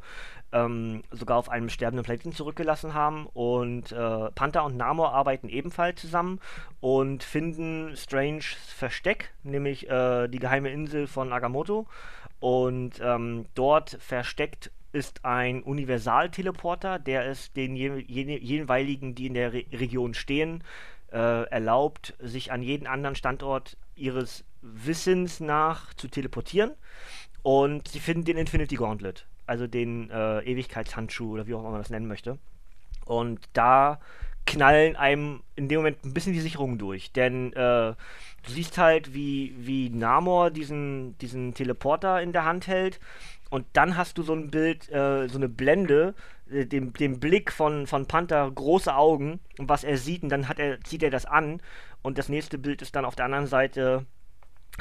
ähm, 0.52 1.04
sogar 1.12 1.38
auf 1.38 1.50
einem 1.50 1.70
sterbenden 1.70 2.06
Planeten 2.06 2.32
zurückgelassen 2.32 2.94
haben. 2.94 3.28
Und 3.34 3.92
äh, 3.92 4.32
Panther 4.32 4.64
und 4.64 4.78
Namor 4.78 5.14
arbeiten 5.14 5.50
ebenfalls 5.50 6.02
zusammen 6.02 6.40
und 6.80 7.24
finden 7.24 7.96
Strange 7.96 8.44
Versteck, 8.68 9.34
nämlich 9.44 9.90
äh, 9.90 10.28
die 10.28 10.40
geheime 10.40 10.70
Insel 10.70 11.08
von 11.08 11.34
Agamotto. 11.34 11.88
Und 12.40 13.00
ähm, 13.02 13.46
dort 13.56 13.98
versteckt 14.02 14.72
ist 14.92 15.26
ein 15.26 15.64
Universal-Teleporter, 15.64 17.00
der 17.00 17.26
es 17.26 17.52
den 17.54 17.76
je, 17.76 18.04
je, 18.08 18.38
jeweiligen, 18.38 19.16
die 19.16 19.28
in 19.28 19.34
der 19.34 19.54
Re 19.54 19.66
Region 19.72 20.14
stehen, 20.14 20.64
äh, 21.12 21.44
erlaubt, 21.50 22.14
sich 22.20 22.52
an 22.52 22.62
jeden 22.62 22.86
anderen 22.86 23.16
Standort 23.16 23.78
ihres 23.96 24.46
Wissens 24.64 25.40
nach 25.40 25.94
zu 25.94 26.08
teleportieren. 26.08 26.72
Und 27.44 27.90
sie 27.90 28.00
finden 28.00 28.26
den 28.26 28.38
Infinity 28.38 28.76
Gauntlet, 28.76 29.28
also 29.46 29.68
den 29.68 30.10
äh, 30.10 30.40
Ewigkeitshandschuh 30.40 31.34
oder 31.34 31.46
wie 31.46 31.54
auch 31.54 31.60
immer 31.60 31.72
man 31.72 31.82
das 31.82 31.90
nennen 31.90 32.08
möchte. 32.08 32.40
Und 33.06 33.42
da 33.52 34.00
knallen 34.46 34.96
einem 34.96 35.42
in 35.56 35.68
dem 35.68 35.80
Moment 35.80 36.04
ein 36.04 36.14
bisschen 36.14 36.34
die 36.34 36.40
Sicherungen 36.40 36.78
durch. 36.78 37.12
Denn 37.12 37.54
äh, 37.54 37.94
du 37.96 38.52
siehst 38.52 38.78
halt, 38.78 39.14
wie, 39.14 39.56
wie 39.58 39.90
Namor 39.90 40.52
diesen, 40.52 41.18
diesen 41.18 41.54
Teleporter 41.54 42.22
in 42.22 42.34
der 42.34 42.46
Hand 42.46 42.68
hält. 42.68 43.00
Und 43.50 43.66
dann 43.74 43.98
hast 43.98 44.18
du 44.18 44.24
so 44.24 44.34
ein 44.34 44.50
Bild, 44.50 44.90
äh, 44.90 45.28
so 45.28 45.38
eine 45.38 45.50
Blende, 45.50 46.16
äh, 46.50 46.66
dem, 46.66 46.94
dem 46.94 47.20
Blick 47.20 47.52
von, 47.52 47.88
von 47.88 48.08
Panther, 48.08 48.50
große 48.50 48.94
Augen 48.94 49.40
und 49.60 49.70
was 49.70 49.84
er 49.84 49.98
sieht. 49.98 50.24
Und 50.24 50.30
dann 50.30 50.50
hat 50.50 50.60
er, 50.60 50.82
zieht 50.82 51.04
er 51.04 51.12
das 51.12 51.26
an. 51.26 51.62
Und 52.02 52.18
das 52.18 52.30
nächste 52.30 52.58
Bild 52.58 52.82
ist 52.82 52.96
dann 52.96 53.06
auf 53.06 53.16
der 53.16 53.26
anderen 53.26 53.48
Seite 53.48 54.06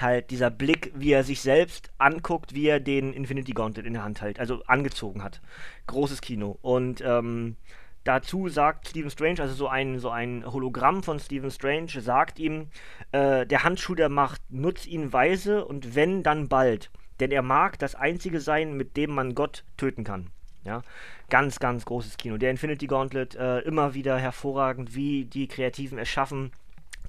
halt 0.01 0.31
dieser 0.31 0.51
Blick, 0.51 0.93
wie 0.95 1.13
er 1.13 1.25
sich 1.25 1.41
selbst 1.41 1.91
anguckt, 1.99 2.55
wie 2.55 2.67
er 2.67 2.81
den 2.81 3.13
Infinity 3.13 3.53
Gauntlet 3.53 3.87
in 3.87 3.93
der 3.93 4.05
Hand 4.05 4.23
hält, 4.23 4.39
also 4.39 4.63
angezogen 4.65 5.23
hat. 5.23 5.41
Großes 5.87 6.21
Kino. 6.21 6.59
Und 6.63 7.03
ähm, 7.05 7.57
dazu 8.05 8.49
sagt 8.49 8.89
Stephen 8.89 9.11
Strange, 9.11 9.41
also 9.41 9.55
so 9.55 9.69
ein, 9.69 9.99
so 9.99 10.11
ein 10.11 10.45
Hologramm 10.51 11.03
von 11.03 11.21
Stephen 11.21 11.51
Strange, 11.51 12.01
sagt 12.01 12.39
ihm, 12.39 12.69
äh, 13.13 13.47
der 13.47 13.65
Handschuh 13.65 13.95
der 13.95 14.09
Macht, 14.09 14.41
nutz 14.49 14.87
ihn 14.87 15.13
weise 15.13 15.65
und 15.65 15.95
wenn, 15.95 16.23
dann 16.23 16.49
bald. 16.49 16.91
Denn 17.21 17.31
er 17.31 17.43
mag 17.43 17.79
das 17.79 17.95
Einzige 17.95 18.41
sein, 18.41 18.77
mit 18.77 18.97
dem 18.97 19.15
man 19.15 19.35
Gott 19.35 19.65
töten 19.77 20.05
kann. 20.05 20.31
Ja, 20.65 20.83
ganz, 21.29 21.59
ganz 21.59 21.85
großes 21.85 22.17
Kino. 22.17 22.37
Der 22.37 22.51
Infinity 22.51 22.87
Gauntlet, 22.87 23.35
äh, 23.35 23.61
immer 23.61 23.95
wieder 23.95 24.17
hervorragend, 24.17 24.95
wie 24.95 25.25
die 25.25 25.49
Kreativen 25.49 25.99
es 25.99 26.09
schaffen, 26.09 26.53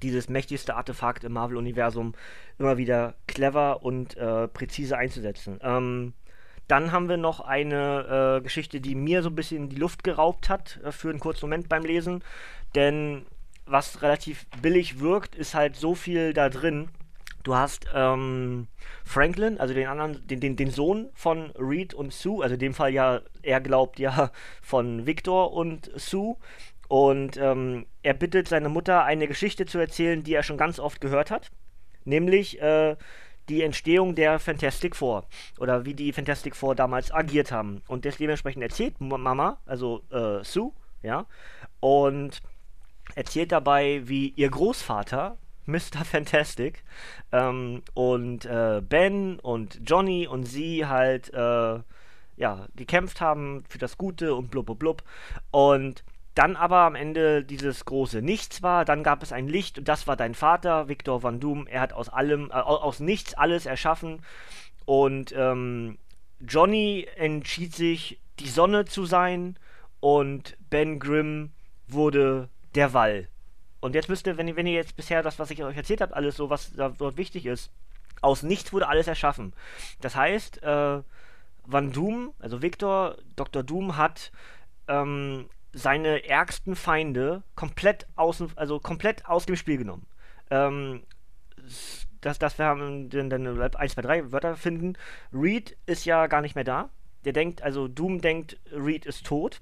dieses 0.02 0.28
mächtigste 0.28 0.76
Artefakt 0.76 1.24
im 1.24 1.32
Marvel-Universum 1.32 2.14
immer 2.58 2.76
wieder 2.76 3.14
clever 3.26 3.82
und 3.82 4.16
äh, 4.16 4.48
präzise 4.48 4.96
einzusetzen. 4.96 5.58
Ähm, 5.62 6.14
dann 6.68 6.92
haben 6.92 7.08
wir 7.08 7.16
noch 7.16 7.40
eine 7.40 8.38
äh, 8.38 8.42
Geschichte, 8.42 8.80
die 8.80 8.94
mir 8.94 9.22
so 9.22 9.28
ein 9.28 9.34
bisschen 9.34 9.68
die 9.68 9.76
Luft 9.76 10.02
geraubt 10.02 10.48
hat 10.48 10.80
äh, 10.82 10.92
für 10.92 11.10
einen 11.10 11.20
kurzen 11.20 11.46
Moment 11.46 11.68
beim 11.68 11.84
Lesen. 11.84 12.22
Denn 12.74 13.26
was 13.66 14.02
relativ 14.02 14.46
billig 14.62 15.00
wirkt, 15.00 15.34
ist 15.34 15.54
halt 15.54 15.76
so 15.76 15.94
viel 15.94 16.32
da 16.32 16.48
drin. 16.48 16.88
Du 17.42 17.54
hast 17.54 17.86
ähm, 17.94 18.68
Franklin, 19.04 19.60
also 19.60 19.74
den 19.74 19.86
anderen, 19.86 20.26
den, 20.26 20.40
den, 20.40 20.56
den 20.56 20.70
Sohn 20.70 21.10
von 21.14 21.50
Reed 21.58 21.92
und 21.92 22.12
Sue, 22.12 22.42
also 22.42 22.54
in 22.54 22.60
dem 22.60 22.74
Fall 22.74 22.90
ja, 22.90 23.20
er 23.42 23.60
glaubt 23.60 23.98
ja 23.98 24.30
von 24.62 25.04
Victor 25.06 25.52
und 25.52 25.90
Sue. 25.94 26.36
Und 26.88 27.36
ähm, 27.36 27.86
er 28.02 28.14
bittet 28.14 28.48
seine 28.48 28.68
Mutter, 28.68 29.04
eine 29.04 29.26
Geschichte 29.28 29.66
zu 29.66 29.78
erzählen, 29.78 30.22
die 30.22 30.34
er 30.34 30.42
schon 30.42 30.58
ganz 30.58 30.78
oft 30.78 31.00
gehört 31.00 31.30
hat. 31.30 31.50
Nämlich, 32.04 32.60
äh, 32.60 32.96
die 33.48 33.62
Entstehung 33.62 34.14
der 34.14 34.38
Fantastic 34.38 34.96
Four 34.96 35.24
oder 35.58 35.84
wie 35.84 35.94
die 35.94 36.12
Fantastic 36.12 36.56
Four 36.56 36.74
damals 36.74 37.12
agiert 37.12 37.52
haben. 37.52 37.82
Und 37.88 38.04
das 38.04 38.16
dementsprechend 38.16 38.62
erzählt 38.62 39.00
Mama, 39.00 39.58
also 39.66 40.02
äh, 40.10 40.42
Sue, 40.44 40.72
ja, 41.02 41.26
und 41.80 42.40
erzählt 43.14 43.52
dabei, 43.52 44.02
wie 44.04 44.28
ihr 44.36 44.48
Großvater 44.48 45.36
Mr. 45.66 46.04
Fantastic 46.04 46.84
ähm, 47.32 47.82
und 47.94 48.44
äh, 48.46 48.82
Ben 48.86 49.38
und 49.40 49.80
Johnny 49.84 50.26
und 50.26 50.44
sie 50.44 50.86
halt 50.86 51.32
äh, 51.32 51.80
ja 52.36 52.66
gekämpft 52.74 53.20
haben 53.20 53.64
für 53.68 53.78
das 53.78 53.96
Gute 53.96 54.34
und 54.34 54.50
blub 54.50 54.66
blub 54.66 54.78
blub 54.78 55.02
und 55.50 56.04
dann 56.34 56.56
aber 56.56 56.78
am 56.78 56.94
Ende 56.94 57.44
dieses 57.44 57.84
große 57.84 58.20
Nichts 58.20 58.62
war, 58.62 58.84
dann 58.84 59.04
gab 59.04 59.22
es 59.22 59.32
ein 59.32 59.48
Licht 59.48 59.78
und 59.78 59.88
das 59.88 60.06
war 60.06 60.16
dein 60.16 60.34
Vater, 60.34 60.88
Victor 60.88 61.22
Van 61.22 61.40
Doom. 61.40 61.66
Er 61.66 61.80
hat 61.80 61.92
aus 61.92 62.08
allem, 62.08 62.50
äh, 62.50 62.54
aus 62.54 63.00
nichts 63.00 63.34
alles 63.34 63.66
erschaffen 63.66 64.22
und 64.84 65.32
ähm, 65.36 65.98
Johnny 66.40 67.06
entschied 67.16 67.74
sich, 67.74 68.20
die 68.40 68.48
Sonne 68.48 68.84
zu 68.84 69.06
sein 69.06 69.56
und 70.00 70.56
Ben 70.70 70.98
Grimm 70.98 71.52
wurde 71.86 72.48
der 72.74 72.92
Wall. 72.92 73.28
Und 73.80 73.94
jetzt 73.94 74.08
müsst 74.08 74.26
ihr, 74.26 74.36
wenn 74.36 74.48
ihr, 74.48 74.56
wenn 74.56 74.66
ihr 74.66 74.74
jetzt 74.74 74.96
bisher 74.96 75.22
das, 75.22 75.38
was 75.38 75.50
ich 75.50 75.62
euch 75.62 75.76
erzählt 75.76 76.00
habe, 76.00 76.16
alles 76.16 76.36
so, 76.36 76.50
was 76.50 76.72
da 76.72 76.88
dort 76.88 77.16
wichtig 77.16 77.46
ist, 77.46 77.70
aus 78.22 78.42
nichts 78.42 78.72
wurde 78.72 78.88
alles 78.88 79.06
erschaffen. 79.06 79.52
Das 80.00 80.16
heißt, 80.16 80.62
äh, 80.62 81.02
Van 81.66 81.92
Doom, 81.92 82.32
also 82.40 82.62
Victor, 82.62 83.16
Dr. 83.36 83.62
Doom 83.62 83.96
hat 83.96 84.32
ähm, 84.88 85.48
seine 85.74 86.26
ärgsten 86.28 86.76
Feinde 86.76 87.42
komplett 87.56 88.06
aus, 88.16 88.42
also 88.56 88.78
komplett 88.78 89.26
aus 89.26 89.44
dem 89.46 89.56
Spiel 89.56 89.78
genommen. 89.78 90.06
Ähm, 90.50 91.02
das, 92.20 92.38
das 92.38 92.58
wir 92.58 92.64
haben 92.64 93.10
dann, 93.10 93.28
dann 93.28 93.60
1, 93.60 93.94
2, 93.94 94.02
3 94.02 94.32
Wörter 94.32 94.56
finden. 94.56 94.94
Reed 95.32 95.76
ist 95.86 96.04
ja 96.04 96.26
gar 96.26 96.40
nicht 96.40 96.54
mehr 96.54 96.64
da. 96.64 96.88
Der 97.24 97.32
denkt, 97.32 97.62
also 97.62 97.88
Doom 97.88 98.20
denkt, 98.20 98.58
Reed 98.72 99.04
ist 99.04 99.26
tot. 99.26 99.60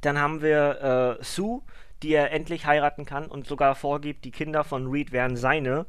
Dann 0.00 0.18
haben 0.18 0.42
wir 0.42 1.18
äh, 1.20 1.24
Sue, 1.24 1.62
die 2.02 2.12
er 2.12 2.32
endlich 2.32 2.66
heiraten 2.66 3.04
kann 3.04 3.26
und 3.26 3.46
sogar 3.46 3.74
vorgibt, 3.74 4.24
die 4.24 4.30
Kinder 4.30 4.64
von 4.64 4.88
Reed 4.88 5.12
wären 5.12 5.36
seine. 5.36 5.86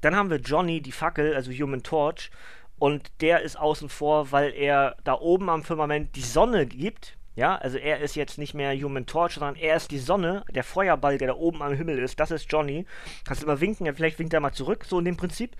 Dann 0.00 0.16
haben 0.16 0.30
wir 0.30 0.38
Johnny, 0.38 0.80
die 0.80 0.92
Fackel, 0.92 1.34
also 1.34 1.52
Human 1.52 1.82
Torch. 1.82 2.30
Und 2.78 3.10
der 3.22 3.40
ist 3.40 3.58
außen 3.58 3.88
vor, 3.88 4.32
weil 4.32 4.52
er 4.52 4.96
da 5.04 5.14
oben 5.14 5.48
am 5.48 5.64
Firmament 5.64 6.14
die 6.14 6.22
Sonne 6.22 6.66
gibt, 6.66 7.16
ja, 7.36 7.54
also 7.56 7.76
er 7.76 8.00
ist 8.00 8.16
jetzt 8.16 8.38
nicht 8.38 8.54
mehr 8.54 8.74
Human 8.74 9.04
Torch, 9.04 9.34
sondern 9.34 9.56
er 9.56 9.76
ist 9.76 9.90
die 9.90 9.98
Sonne, 9.98 10.42
der 10.50 10.64
Feuerball, 10.64 11.18
der 11.18 11.28
da 11.28 11.34
oben 11.34 11.62
am 11.62 11.74
Himmel 11.74 11.98
ist. 11.98 12.18
Das 12.18 12.30
ist 12.30 12.50
Johnny. 12.50 12.86
Kannst 13.24 13.42
du 13.42 13.46
mal 13.46 13.60
winken, 13.60 13.94
vielleicht 13.94 14.18
winkt 14.18 14.32
er 14.32 14.40
mal 14.40 14.52
zurück, 14.52 14.86
so 14.86 14.98
in 14.98 15.04
dem 15.04 15.18
Prinzip. 15.18 15.54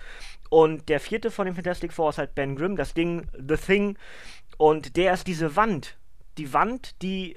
Und 0.49 0.89
der 0.89 1.01
vierte 1.01 1.31
von 1.31 1.45
dem 1.45 1.55
Fantastic 1.55 1.93
Four 1.93 2.09
ist 2.09 2.19
halt 2.19 2.35
Ben 2.35 2.57
Grimm, 2.57 2.77
das 2.77 2.95
Ding, 2.95 3.27
The 3.35 3.57
Thing. 3.57 3.99
Und 4.57 4.97
der 4.97 5.13
ist 5.13 5.27
diese 5.27 5.55
Wand. 5.55 5.99
Die 6.39 6.55
Wand, 6.55 7.03
die 7.03 7.37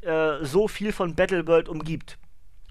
äh, 0.00 0.42
so 0.42 0.66
viel 0.66 0.92
von 0.92 1.14
Battleworld 1.14 1.68
umgibt. 1.68 2.16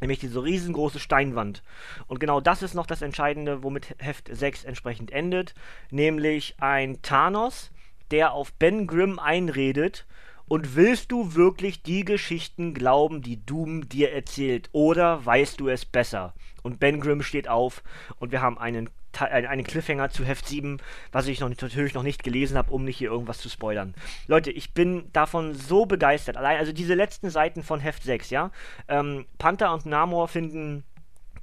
Nämlich 0.01 0.19
diese 0.19 0.43
riesengroße 0.43 0.99
Steinwand. 0.99 1.61
Und 2.07 2.19
genau 2.19 2.41
das 2.41 2.63
ist 2.63 2.73
noch 2.73 2.87
das 2.87 3.03
Entscheidende, 3.03 3.61
womit 3.61 3.95
Heft 3.99 4.35
6 4.35 4.63
entsprechend 4.63 5.11
endet. 5.11 5.53
Nämlich 5.91 6.55
ein 6.57 7.03
Thanos, 7.03 7.69
der 8.09 8.33
auf 8.33 8.51
Ben 8.53 8.87
Grimm 8.87 9.19
einredet 9.19 10.07
und 10.53 10.75
willst 10.75 11.11
du 11.11 11.33
wirklich 11.33 11.81
die 11.81 12.05
Geschichten 12.05 12.75
glauben, 12.75 13.23
die 13.23 13.43
Doom 13.43 13.89
dir 13.89 14.11
erzählt? 14.11 14.69
Oder 14.71 15.25
weißt 15.25 15.59
du 15.59 15.67
es 15.67 15.83
besser? 15.83 16.35
Und 16.61 16.79
Ben 16.79 17.01
Grimm 17.01 17.23
steht 17.23 17.47
auf 17.47 17.81
und 18.19 18.31
wir 18.31 18.43
haben 18.43 18.59
einen, 18.59 18.91
einen 19.17 19.63
Cliffhanger 19.63 20.11
zu 20.11 20.23
Heft 20.23 20.47
7, 20.47 20.77
was 21.11 21.25
ich 21.25 21.39
noch, 21.39 21.49
natürlich 21.49 21.95
noch 21.95 22.03
nicht 22.03 22.23
gelesen 22.23 22.55
habe, 22.55 22.71
um 22.71 22.85
nicht 22.85 22.99
hier 22.99 23.09
irgendwas 23.09 23.39
zu 23.39 23.49
spoilern. 23.49 23.95
Leute, 24.27 24.51
ich 24.51 24.75
bin 24.75 25.11
davon 25.11 25.55
so 25.55 25.87
begeistert. 25.87 26.37
Allein, 26.37 26.59
also 26.59 26.71
diese 26.71 26.93
letzten 26.93 27.31
Seiten 27.31 27.63
von 27.63 27.79
Heft 27.79 28.03
6, 28.03 28.29
ja. 28.29 28.51
Ähm, 28.87 29.25
Panther 29.39 29.73
und 29.73 29.87
Namor 29.87 30.27
finden 30.27 30.83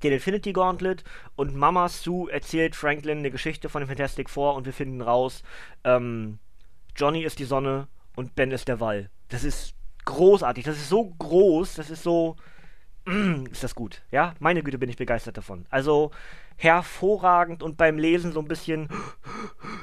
den 0.05 0.13
Infinity 0.13 0.53
Gauntlet 0.53 1.03
und 1.35 1.57
Mama 1.57 1.89
Sue 1.89 2.31
erzählt 2.31 2.77
Franklin 2.77 3.19
eine 3.19 3.33
Geschichte 3.33 3.71
von 3.71 3.83
dem 3.83 3.89
Fantastic 3.89 4.31
Four 4.31 4.55
und 4.55 4.67
wir 4.67 4.73
finden 4.73 5.03
raus, 5.03 5.43
ähm, 5.83 6.39
Johnny 6.95 7.25
ist 7.25 7.41
die 7.41 7.45
Sonne 7.45 7.89
und 8.17 8.35
Ben 8.35 8.51
ist 8.51 8.69
der 8.69 8.81
Wall. 8.81 9.11
Das 9.29 9.45
ist 9.45 9.75
großartig. 10.05 10.65
Das 10.65 10.77
ist 10.77 10.89
so 10.89 11.05
groß, 11.19 11.75
das 11.75 11.91
ist 11.91 12.03
so. 12.03 12.37
Mm, 13.07 13.47
ist 13.51 13.65
das 13.65 13.75
gut, 13.75 14.03
ja? 14.11 14.35
Meine 14.41 14.63
Güte, 14.63 14.79
bin 14.79 14.91
ich 14.91 14.97
begeistert 14.97 15.37
davon. 15.37 15.67
Also 15.71 16.11
hervorragend 16.57 17.63
und 17.63 17.79
beim 17.79 17.97
Lesen 17.97 18.33
so 18.33 18.41
ein 18.41 18.49
bisschen 18.49 18.89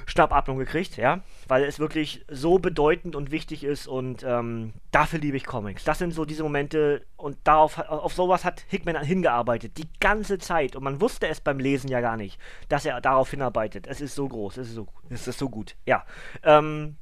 Schnappatmung 0.05 0.59
gekriegt, 0.59 0.95
ja? 0.95 1.21
Weil 1.47 1.63
es 1.63 1.79
wirklich 1.79 2.23
so 2.29 2.59
bedeutend 2.59 3.15
und 3.15 3.31
wichtig 3.31 3.63
ist 3.63 3.87
und 3.87 4.23
ähm, 4.23 4.73
dafür 4.91 5.17
liebe 5.17 5.37
ich 5.37 5.45
Comics. 5.45 5.83
Das 5.83 5.97
sind 5.97 6.11
so 6.13 6.25
diese 6.25 6.43
Momente 6.43 7.01
und 7.15 7.37
darauf, 7.43 7.79
auf 7.79 8.13
sowas 8.13 8.45
hat 8.45 8.63
Hickman 8.67 9.01
hingearbeitet, 9.03 9.79
die 9.79 9.89
ganze 9.99 10.37
Zeit. 10.37 10.75
Und 10.75 10.83
man 10.83 11.01
wusste 11.01 11.27
es 11.27 11.41
beim 11.41 11.57
Lesen 11.57 11.89
ja 11.89 11.99
gar 11.99 12.15
nicht, 12.15 12.39
dass 12.69 12.85
er 12.85 13.01
darauf 13.01 13.31
hinarbeitet. 13.31 13.87
Es 13.87 13.99
ist 13.99 14.13
so 14.13 14.27
groß, 14.27 14.57
es 14.57 14.67
ist 14.67 14.75
so, 14.75 14.87
es 15.09 15.27
ist 15.27 15.39
so 15.39 15.49
gut, 15.49 15.75
ja. 15.87 16.05
Ähm, 16.43 16.97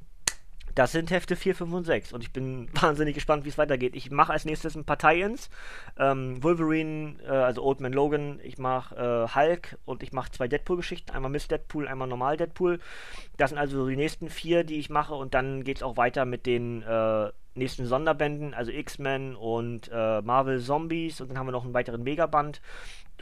das 0.76 0.92
sind 0.92 1.10
Hefte 1.10 1.36
4, 1.36 1.56
5 1.56 1.72
und 1.72 1.84
6 1.84 2.12
und 2.12 2.22
ich 2.22 2.32
bin 2.32 2.68
wahnsinnig 2.80 3.14
gespannt, 3.14 3.44
wie 3.44 3.48
es 3.48 3.58
weitergeht. 3.58 3.96
Ich 3.96 4.10
mache 4.10 4.32
als 4.32 4.44
nächstes 4.44 4.76
ein 4.76 4.84
paar 4.84 4.98
Tie-Ins. 4.98 5.50
Ähm, 5.98 6.42
Wolverine, 6.42 7.16
äh, 7.24 7.30
also 7.30 7.64
Old 7.64 7.80
Man 7.80 7.92
Logan, 7.92 8.38
ich 8.44 8.58
mache 8.58 8.94
äh, 8.94 9.34
Hulk 9.34 9.78
und 9.86 10.02
ich 10.02 10.12
mache 10.12 10.30
zwei 10.30 10.46
Deadpool-Geschichten. 10.46 11.10
Einmal 11.12 11.30
Miss 11.30 11.48
Deadpool, 11.48 11.88
einmal 11.88 12.06
normal 12.06 12.36
Deadpool. 12.36 12.78
Das 13.38 13.50
sind 13.50 13.58
also 13.58 13.88
die 13.88 13.96
nächsten 13.96 14.28
vier, 14.28 14.64
die 14.64 14.78
ich 14.78 14.90
mache 14.90 15.14
und 15.14 15.34
dann 15.34 15.64
geht 15.64 15.78
es 15.78 15.82
auch 15.82 15.96
weiter 15.96 16.26
mit 16.26 16.46
den 16.46 16.82
äh, 16.82 17.30
nächsten 17.56 17.86
Sonderbänden, 17.86 18.54
also 18.54 18.70
X-Men 18.70 19.34
und 19.36 19.90
äh, 19.92 20.22
Marvel 20.22 20.60
Zombies 20.60 21.20
und 21.20 21.28
dann 21.28 21.38
haben 21.38 21.46
wir 21.46 21.52
noch 21.52 21.64
einen 21.64 21.74
weiteren 21.74 22.02
Megaband 22.02 22.60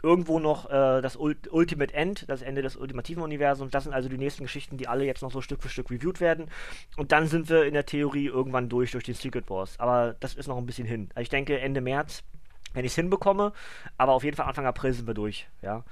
irgendwo 0.03 0.39
noch 0.39 0.67
äh, 0.67 1.01
das 1.01 1.17
Ult 1.17 1.51
Ultimate 1.51 1.93
End, 1.95 2.29
das 2.29 2.43
Ende 2.43 2.63
des 2.63 2.77
ultimativen 2.77 3.23
Universums. 3.23 3.71
Das 3.71 3.85
sind 3.85 3.95
also 3.95 4.09
die 4.09 4.19
nächsten 4.19 4.43
Geschichten, 4.43 4.77
die 4.77 4.87
alle 4.87 5.05
jetzt 5.05 5.23
noch 5.23 5.33
so 5.33 5.41
Stück 5.41 5.63
für 5.63 5.71
Stück 5.71 5.91
reviewed 5.91 6.21
werden. 6.21 6.51
Und 6.97 7.11
dann 7.11 7.27
sind 7.27 7.49
wir 7.49 7.65
in 7.65 7.73
der 7.75 7.87
Theorie 7.87 8.27
irgendwann 8.27 8.69
durch, 8.69 8.93
durch 8.93 9.05
den 9.05 9.15
Secret 9.15 9.49
Wars. 9.49 9.81
Aber 9.81 10.15
das 10.21 10.35
ist 10.35 10.47
noch 10.47 10.59
ein 10.59 10.67
bisschen 10.67 10.87
hin. 10.87 11.09
Also 11.15 11.23
ich 11.23 11.31
denke 11.31 11.59
Ende 11.59 11.81
März, 11.81 12.23
wenn 12.75 12.85
ich 12.85 12.93
es 12.93 12.97
hinbekomme, 12.97 13.53
aber 13.97 14.13
auf 14.13 14.25
jeden 14.25 14.37
Fall 14.37 14.47
Anfang 14.47 14.67
April 14.67 14.93
sind 14.93 15.07
wir 15.07 15.15
durch, 15.15 15.49
ja. 15.63 15.85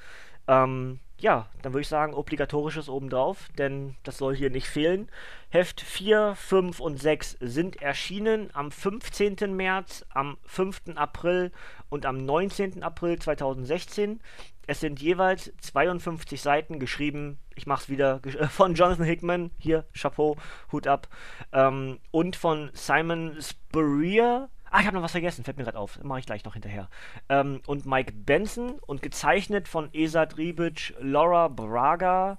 Ähm, 0.49 0.99
ja, 1.23 1.47
dann 1.63 1.73
würde 1.73 1.83
ich 1.83 1.89
sagen, 1.89 2.15
obligatorisches 2.15 2.89
obendrauf, 2.89 3.49
denn 3.57 3.95
das 4.03 4.19
soll 4.19 4.35
hier 4.35 4.51
nicht 4.51 4.67
fehlen. 4.67 5.09
Heft 5.51 5.81
4, 5.81 6.35
5 6.35 6.81
und 6.81 7.01
6 7.01 7.37
sind 7.41 7.81
erschienen 7.81 8.51
am 8.55 8.73
15. 8.73 9.37
März, 9.55 10.05
am 10.11 10.37
5. 10.47 10.97
April 10.97 11.53
und 11.91 12.07
am 12.07 12.25
19. 12.25 12.83
April 12.83 13.21
2016. 13.21 14.21
Es 14.67 14.81
sind 14.81 15.01
jeweils 15.01 15.53
52 15.61 16.43
Seiten 16.43 16.81
geschrieben, 16.81 17.39
ich 17.55 17.67
mach's 17.67 17.89
wieder, 17.89 18.21
von 18.51 18.75
Jonathan 18.75 19.07
Hickman, 19.07 19.53
hier, 19.59 19.85
Chapeau, 19.95 20.37
Hut 20.73 20.89
ab, 20.89 21.07
ähm, 21.53 22.01
und 22.11 22.35
von 22.35 22.71
Simon 22.75 23.37
Spurrier, 23.41 24.49
Ah, 24.75 24.81
ich 24.81 24.87
habe 24.87 24.97
noch 24.97 25.05
was 25.05 25.13
vergessen, 25.13 25.45
fällt 25.45 25.59
mir 25.59 25.65
gerade 25.65 25.79
auf. 25.79 26.03
Mache 26.03 26.21
ich 26.21 26.25
gleich 26.25 26.45
noch 26.47 26.55
hinterher. 26.55 26.89
Ähm, 27.29 27.61
und 27.67 27.85
Mike 27.85 28.15
Benson 28.15 28.79
und 28.87 29.03
gezeichnet 29.03 29.69
von 29.69 29.91
Esad 29.93 30.39
Ribic, 30.39 30.95
Laura 30.99 31.49
Braga 31.49 32.39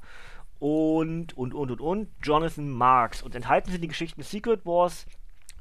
und, 0.58 1.38
und, 1.38 1.54
und, 1.54 1.70
und, 1.70 1.80
und, 1.80 2.10
Jonathan 2.24 2.72
Marks. 2.72 3.22
Und 3.22 3.36
enthalten 3.36 3.70
sind 3.70 3.82
die 3.82 3.88
Geschichten 3.88 4.24
Secret 4.24 4.66
Wars 4.66 5.06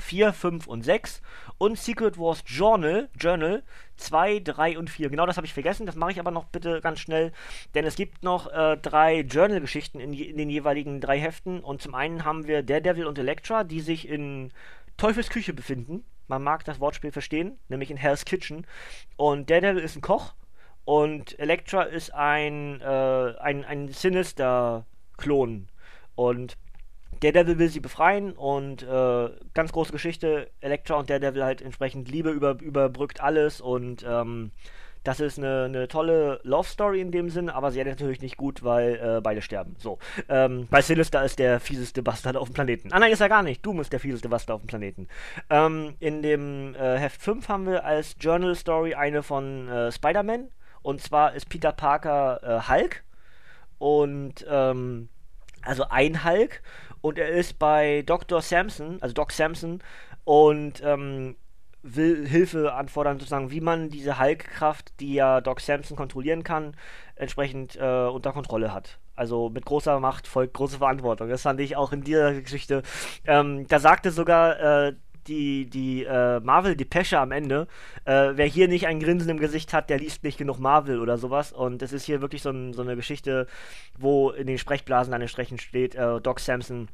4, 0.00 0.32
5 0.32 0.66
und 0.66 0.82
6 0.82 1.20
und 1.58 1.78
Secret 1.78 2.16
Wars 2.16 2.42
Journal, 2.46 3.10
Journal 3.20 3.64
2, 3.98 4.40
3 4.40 4.78
und 4.78 4.88
4. 4.88 5.10
Genau 5.10 5.26
das 5.26 5.36
habe 5.36 5.46
ich 5.46 5.52
vergessen, 5.52 5.84
das 5.84 5.94
mache 5.94 6.12
ich 6.12 6.20
aber 6.20 6.30
noch 6.30 6.46
bitte 6.46 6.80
ganz 6.80 7.00
schnell, 7.00 7.32
denn 7.74 7.84
es 7.84 7.96
gibt 7.96 8.22
noch 8.22 8.50
äh, 8.50 8.78
drei 8.78 9.20
Journal-Geschichten 9.20 10.00
in, 10.00 10.14
in, 10.14 10.38
den 10.38 10.48
jeweiligen 10.48 11.02
drei 11.02 11.20
Heften 11.20 11.60
und 11.60 11.82
zum 11.82 11.94
einen 11.94 12.24
haben 12.24 12.46
wir 12.46 12.62
Daredevil 12.62 13.06
und 13.06 13.18
Elektra, 13.18 13.62
die 13.62 13.82
sich 13.82 14.08
in 14.08 14.52
Teufels 14.96 15.28
Küche 15.28 15.52
befinden 15.52 16.04
man 16.32 16.42
mag 16.42 16.64
das 16.64 16.80
Wortspiel 16.80 17.12
verstehen, 17.12 17.58
nämlich 17.68 17.90
in 17.90 17.98
Hell's 17.98 18.24
Kitchen. 18.24 18.66
Und 19.18 19.50
Daredevil 19.50 19.82
ist 19.82 19.96
ein 19.96 20.00
Koch 20.00 20.32
und 20.86 21.38
Elektra 21.38 21.82
ist 21.82 22.14
ein, 22.14 22.80
äh, 22.80 23.34
ein, 23.38 23.66
ein 23.66 23.88
Sinister-Klon. 23.88 25.68
Und 26.14 26.56
Daredevil 27.20 27.58
will 27.58 27.68
sie 27.68 27.80
befreien 27.80 28.32
und 28.32 28.82
äh, 28.82 29.28
ganz 29.52 29.72
große 29.72 29.92
Geschichte. 29.92 30.50
Elektra 30.60 30.94
und 30.94 31.10
Daredevil 31.10 31.44
halt 31.44 31.60
entsprechend 31.60 32.08
Liebe 32.08 32.30
über, 32.30 32.58
überbrückt 32.62 33.20
alles 33.20 33.60
und 33.60 34.02
ähm, 34.08 34.52
das 35.04 35.20
ist 35.20 35.38
eine, 35.38 35.64
eine 35.64 35.88
tolle 35.88 36.40
Love 36.44 36.68
Story 36.68 37.00
in 37.00 37.10
dem 37.10 37.28
Sinn, 37.28 37.48
aber 37.48 37.70
sie 37.70 37.80
endet 37.80 37.98
natürlich 37.98 38.20
nicht 38.20 38.36
gut, 38.36 38.62
weil 38.62 38.94
äh, 38.94 39.20
beide 39.20 39.42
sterben. 39.42 39.74
So. 39.78 39.98
Ähm, 40.28 40.68
bei 40.70 40.80
Sinister 40.80 41.24
ist 41.24 41.38
der 41.38 41.60
fieseste 41.60 42.02
Bastard 42.02 42.36
auf 42.36 42.48
dem 42.48 42.54
Planeten. 42.54 42.92
Ah, 42.92 42.98
nein, 42.98 43.12
ist 43.12 43.20
er 43.20 43.28
gar 43.28 43.42
nicht. 43.42 43.64
Doom 43.64 43.80
ist 43.80 43.92
der 43.92 44.00
fieseste 44.00 44.28
Bastard 44.28 44.56
auf 44.56 44.62
dem 44.62 44.68
Planeten. 44.68 45.08
Ähm, 45.50 45.94
in 45.98 46.22
dem 46.22 46.74
äh, 46.74 46.98
Heft 46.98 47.20
5 47.20 47.48
haben 47.48 47.66
wir 47.66 47.84
als 47.84 48.16
Journal 48.20 48.54
Story 48.54 48.94
eine 48.94 49.22
von 49.22 49.68
äh, 49.68 49.90
Spider-Man. 49.90 50.48
Und 50.82 51.00
zwar 51.00 51.34
ist 51.34 51.48
Peter 51.48 51.72
Parker 51.72 52.40
äh, 52.42 52.68
Hulk. 52.70 53.04
Und, 53.78 54.46
ähm, 54.48 55.08
also 55.62 55.84
ein 55.88 56.24
Hulk. 56.24 56.62
Und 57.00 57.18
er 57.18 57.30
ist 57.30 57.58
bei 57.58 58.02
Dr. 58.06 58.40
Samson, 58.40 58.98
also 59.00 59.12
Doc 59.12 59.32
Samson, 59.32 59.82
und 60.24 60.80
ähm, 60.84 61.36
will 61.82 62.26
Hilfe 62.26 62.72
anfordern, 62.74 63.18
sozusagen, 63.18 63.50
wie 63.50 63.60
man 63.60 63.88
diese 63.88 64.18
Hulk-Kraft, 64.18 64.92
die 65.00 65.14
ja 65.14 65.40
Doc 65.40 65.60
Samson 65.60 65.96
kontrollieren 65.96 66.44
kann, 66.44 66.76
entsprechend 67.16 67.76
äh, 67.76 68.06
unter 68.06 68.32
Kontrolle 68.32 68.72
hat. 68.72 68.98
Also 69.14 69.50
mit 69.50 69.64
großer 69.64 70.00
Macht 70.00 70.26
folgt 70.26 70.54
große 70.54 70.78
Verantwortung. 70.78 71.28
Das 71.28 71.42
fand 71.42 71.60
ich 71.60 71.76
auch 71.76 71.92
in 71.92 72.02
dieser 72.02 72.40
Geschichte. 72.40 72.82
Ähm, 73.26 73.66
da 73.68 73.78
sagte 73.78 74.10
sogar 74.10 74.88
äh, 74.88 74.94
die, 75.26 75.66
die 75.66 76.04
äh, 76.04 76.40
Marvel-Depesche 76.40 77.18
am 77.18 77.30
Ende, 77.30 77.68
äh, 78.04 78.30
wer 78.34 78.46
hier 78.46 78.68
nicht 78.68 78.86
ein 78.86 79.00
Grinsen 79.00 79.30
im 79.30 79.38
Gesicht 79.38 79.72
hat, 79.72 79.90
der 79.90 79.98
liest 79.98 80.24
nicht 80.24 80.38
genug 80.38 80.58
Marvel 80.58 81.00
oder 81.00 81.18
sowas. 81.18 81.52
Und 81.52 81.82
es 81.82 81.92
ist 81.92 82.04
hier 82.04 82.20
wirklich 82.20 82.42
so, 82.42 82.50
ein, 82.50 82.72
so, 82.72 82.82
eine 82.82 82.96
Geschichte, 82.96 83.46
wo 83.98 84.30
in 84.30 84.46
den 84.46 84.58
Sprechblasen 84.58 85.14
an 85.14 85.20
den 85.20 85.28
Strechen 85.28 85.58
steht, 85.58 85.94
äh, 85.94 86.20
Doc 86.20 86.40
Samson 86.40 86.88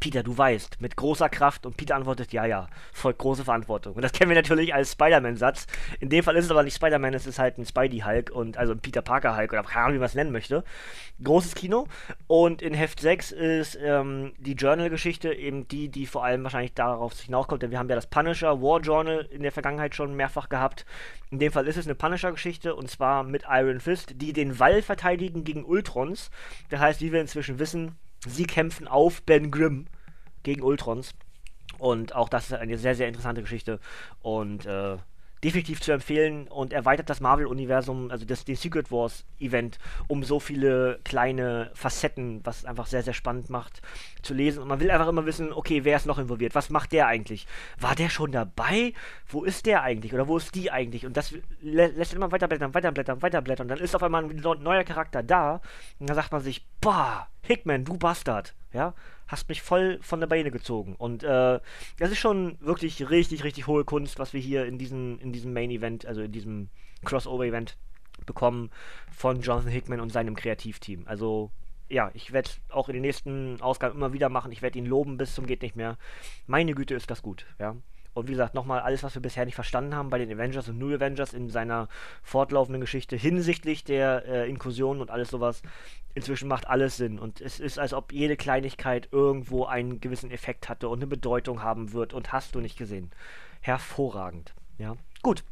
Peter, 0.00 0.22
du 0.22 0.36
weißt, 0.36 0.80
mit 0.80 0.96
großer 0.96 1.28
Kraft 1.28 1.66
und 1.66 1.76
Peter 1.76 1.96
antwortet, 1.96 2.32
ja, 2.32 2.46
ja, 2.46 2.68
folgt 2.92 3.18
große 3.18 3.44
Verantwortung. 3.44 3.94
Und 3.94 4.02
das 4.02 4.12
kennen 4.12 4.30
wir 4.30 4.36
natürlich 4.36 4.74
als 4.74 4.92
Spider-Man-Satz. 4.92 5.66
In 6.00 6.08
dem 6.08 6.22
Fall 6.24 6.36
ist 6.36 6.46
es 6.46 6.50
aber 6.50 6.62
nicht 6.62 6.76
Spider-Man, 6.76 7.14
es 7.14 7.26
ist 7.26 7.38
halt 7.38 7.58
ein 7.58 7.66
Spidey-Hulk 7.66 8.30
und 8.30 8.56
also 8.56 8.72
ein 8.72 8.80
Peter 8.80 9.02
Parker-Hulk 9.02 9.52
oder 9.52 9.62
keine 9.62 9.84
Ahnung, 9.84 9.94
wie 9.94 9.98
man 9.98 10.06
es 10.06 10.14
nennen 10.14 10.32
möchte. 10.32 10.64
Großes 11.22 11.54
Kino. 11.54 11.86
Und 12.26 12.62
in 12.62 12.74
Heft 12.74 13.00
6 13.00 13.32
ist 13.32 13.78
ähm, 13.82 14.32
die 14.38 14.54
Journal-Geschichte 14.54 15.32
eben 15.32 15.66
die, 15.68 15.88
die 15.88 16.06
vor 16.06 16.24
allem 16.24 16.44
wahrscheinlich 16.44 16.74
darauf 16.74 17.18
hinauskommt, 17.20 17.62
denn 17.62 17.70
wir 17.70 17.78
haben 17.78 17.88
ja 17.88 17.96
das 17.96 18.06
Punisher 18.06 18.62
War 18.62 18.80
Journal 18.80 19.26
in 19.30 19.42
der 19.42 19.52
Vergangenheit 19.52 19.94
schon 19.94 20.14
mehrfach 20.14 20.48
gehabt. 20.48 20.86
In 21.30 21.38
dem 21.38 21.52
Fall 21.52 21.66
ist 21.66 21.76
es 21.76 21.86
eine 21.86 21.94
Punisher-Geschichte 21.94 22.74
und 22.74 22.90
zwar 22.90 23.22
mit 23.22 23.44
Iron 23.48 23.80
Fist, 23.80 24.14
die 24.16 24.32
den 24.32 24.58
Wall 24.58 24.82
verteidigen 24.82 25.44
gegen 25.44 25.64
Ultrons. 25.64 26.30
Das 26.70 26.80
heißt, 26.80 27.00
wie 27.00 27.12
wir 27.12 27.20
inzwischen 27.20 27.58
wissen, 27.58 27.96
Sie 28.26 28.44
kämpfen 28.44 28.88
auf 28.88 29.22
Ben 29.22 29.50
Grimm 29.50 29.86
gegen 30.42 30.62
Ultrons. 30.62 31.14
Und 31.78 32.14
auch 32.14 32.28
das 32.28 32.46
ist 32.46 32.54
eine 32.54 32.78
sehr, 32.78 32.94
sehr 32.94 33.08
interessante 33.08 33.42
Geschichte. 33.42 33.78
Und 34.20 34.66
äh, 34.66 34.96
definitiv 35.44 35.80
zu 35.80 35.92
empfehlen 35.92 36.48
und 36.48 36.72
erweitert 36.72 37.08
das 37.08 37.20
Marvel-Universum, 37.20 38.10
also 38.10 38.24
das, 38.24 38.44
den 38.44 38.56
Secret 38.56 38.90
Wars-Event, 38.90 39.78
um 40.08 40.24
so 40.24 40.40
viele 40.40 41.00
kleine 41.04 41.70
Facetten, 41.74 42.40
was 42.44 42.64
einfach 42.64 42.86
sehr, 42.86 43.02
sehr 43.02 43.14
spannend 43.14 43.48
macht, 43.50 43.80
zu 44.22 44.34
lesen. 44.34 44.62
Und 44.62 44.68
man 44.68 44.80
will 44.80 44.90
einfach 44.90 45.08
immer 45.08 45.26
wissen, 45.26 45.52
okay, 45.52 45.84
wer 45.84 45.96
ist 45.96 46.06
noch 46.06 46.18
involviert? 46.18 46.54
Was 46.54 46.70
macht 46.70 46.92
der 46.92 47.06
eigentlich? 47.06 47.46
War 47.78 47.94
der 47.94 48.08
schon 48.08 48.32
dabei? 48.32 48.94
Wo 49.28 49.44
ist 49.44 49.66
der 49.66 49.82
eigentlich? 49.82 50.12
Oder 50.12 50.26
wo 50.26 50.36
ist 50.36 50.54
die 50.54 50.70
eigentlich? 50.70 51.06
Und 51.06 51.16
das 51.16 51.32
lä 51.60 51.86
lässt 51.86 52.14
immer 52.14 52.32
weiterblättern, 52.32 52.74
weiterblättern, 52.74 53.22
weiterblättern. 53.22 53.64
Und 53.64 53.68
dann 53.68 53.84
ist 53.84 53.94
auf 53.94 54.02
einmal 54.02 54.24
ein 54.24 54.62
neuer 54.62 54.84
Charakter 54.84 55.22
da. 55.22 55.60
Und 55.98 56.08
dann 56.08 56.16
sagt 56.16 56.32
man 56.32 56.40
sich, 56.40 56.66
boah, 56.80 57.28
Hickman, 57.48 57.84
du 57.84 57.96
Bastard. 57.96 58.54
Ja, 58.72 58.94
hast 59.26 59.48
mich 59.48 59.62
voll 59.62 59.98
von 60.02 60.20
der 60.20 60.26
Beine 60.26 60.50
gezogen. 60.50 60.94
Und 60.96 61.22
äh, 61.22 61.58
das 61.98 62.10
ist 62.10 62.18
schon 62.18 62.58
wirklich 62.60 63.08
richtig, 63.08 63.42
richtig 63.44 63.66
hohe 63.66 63.84
Kunst, 63.84 64.18
was 64.18 64.34
wir 64.34 64.40
hier 64.40 64.66
in 64.66 64.78
diesem, 64.78 65.18
in 65.20 65.32
diesem 65.32 65.52
Main-Event, 65.54 66.04
also 66.06 66.20
in 66.20 66.32
diesem 66.32 66.68
Crossover-Event 67.04 67.76
bekommen 68.26 68.70
von 69.10 69.40
Jonathan 69.40 69.72
Hickman 69.72 70.00
und 70.00 70.12
seinem 70.12 70.36
Kreativteam. 70.36 71.04
Also 71.06 71.50
ja, 71.88 72.10
ich 72.12 72.32
werde 72.32 72.50
auch 72.68 72.88
in 72.88 72.94
den 72.94 73.02
nächsten 73.02 73.60
Ausgaben 73.62 73.96
immer 73.96 74.12
wieder 74.12 74.28
machen. 74.28 74.52
Ich 74.52 74.60
werde 74.60 74.78
ihn 74.78 74.86
loben 74.86 75.16
bis 75.16 75.34
zum 75.34 75.46
geht 75.46 75.62
nicht 75.62 75.76
mehr. 75.76 75.96
Meine 76.46 76.74
Güte, 76.74 76.94
ist 76.94 77.10
das 77.10 77.22
gut, 77.22 77.46
ja. 77.58 77.76
Und 78.18 78.28
wie 78.28 78.32
gesagt, 78.32 78.54
nochmal 78.54 78.80
alles, 78.80 79.02
was 79.02 79.14
wir 79.14 79.22
bisher 79.22 79.44
nicht 79.44 79.54
verstanden 79.54 79.94
haben 79.94 80.10
bei 80.10 80.18
den 80.18 80.32
Avengers 80.32 80.68
und 80.68 80.78
New 80.78 80.94
Avengers 80.94 81.32
in 81.32 81.48
seiner 81.50 81.88
fortlaufenden 82.22 82.80
Geschichte 82.80 83.16
hinsichtlich 83.16 83.84
der 83.84 84.24
äh, 84.26 84.48
Inklusion 84.48 85.00
und 85.00 85.10
alles 85.10 85.30
sowas, 85.30 85.62
inzwischen 86.14 86.48
macht 86.48 86.66
alles 86.66 86.96
Sinn. 86.96 87.18
Und 87.18 87.40
es 87.40 87.60
ist, 87.60 87.78
als 87.78 87.94
ob 87.94 88.12
jede 88.12 88.36
Kleinigkeit 88.36 89.08
irgendwo 89.12 89.64
einen 89.66 90.00
gewissen 90.00 90.30
Effekt 90.30 90.68
hatte 90.68 90.88
und 90.88 90.98
eine 90.98 91.06
Bedeutung 91.06 91.62
haben 91.62 91.92
wird. 91.92 92.12
Und 92.12 92.32
hast 92.32 92.54
du 92.54 92.60
nicht 92.60 92.76
gesehen. 92.76 93.10
Hervorragend. 93.60 94.54
Ja, 94.78 94.96
gut. 95.22 95.44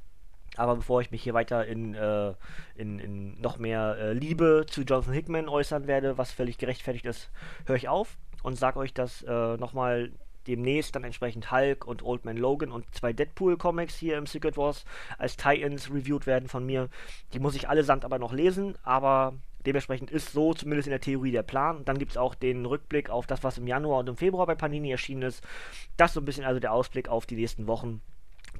Aber 0.57 0.77
bevor 0.77 1.01
ich 1.01 1.11
mich 1.11 1.23
hier 1.23 1.35
weiter 1.35 1.67
in, 1.67 1.95
äh, 1.95 2.35
in, 2.75 2.99
in, 2.99 3.41
noch 3.41 3.59
mehr 3.59 3.97
äh, 3.99 4.13
Liebe 4.13 4.65
zu 4.67 4.83
Jonathan 4.83 5.13
Hickman 5.13 5.49
äußern 5.49 5.87
werde, 5.87 6.19
was 6.19 6.33
völlig 6.33 6.59
gerechtfertigt 6.59 7.05
ist, 7.05 7.31
höre 7.67 7.77
ich 7.77 7.89
auf 7.89 8.17
und 8.43 8.57
sage 8.57 8.79
euch, 8.79 8.95
dass 8.95 9.23
äh, 9.23 9.57
nochmal 9.57 10.13
demnächst 10.47 10.95
dann 10.95 11.05
entsprechend 11.05 11.51
Hulk 11.51 11.87
und 11.87 12.03
Old 12.03 12.25
Man 12.25 12.37
Logan 12.37 12.71
und 12.71 12.93
zwei 12.95 13.13
Deadpool-Comics 13.13 13.97
hier 13.97 14.19
im 14.19 14.27
Secret 14.27 14.57
Wars 14.57 14.85
als 15.19 15.37
Tie-Ins 15.37 15.91
reviewed 15.93 16.27
werden 16.27 16.49
von 16.49 16.65
mir. 16.65 16.89
Die 17.33 17.39
muss 17.39 17.55
ich 17.55 17.69
allesamt 17.69 18.05
aber 18.05 18.19
noch 18.19 18.33
lesen, 18.33 18.77
aber 18.83 19.35
dementsprechend 19.67 20.11
ist 20.11 20.33
so 20.33 20.55
zumindest 20.55 20.87
in 20.87 20.93
der 20.93 21.01
Theorie 21.01 21.33
der 21.33 21.43
Plan. 21.43 21.79
Und 21.79 21.89
dann 21.89 21.99
gibt 21.99 22.13
es 22.13 22.17
auch 22.17 22.35
den 22.35 22.65
Rückblick 22.67 23.11
auf 23.11 23.27
das, 23.27 23.43
was 23.43 23.59
im 23.59 23.67
Januar 23.67 24.01
und 24.01 24.09
im 24.09 24.17
Februar 24.17 24.47
bei 24.47 24.55
Panini 24.55 24.91
erschienen 24.91 25.23
ist. 25.23 25.43
Das 25.97 26.11
ist 26.11 26.15
so 26.15 26.21
ein 26.21 26.25
bisschen 26.25 26.45
also 26.45 26.61
der 26.61 26.73
Ausblick 26.73 27.09
auf 27.09 27.27
die 27.27 27.37
nächsten 27.37 27.67
Wochen 27.67 28.01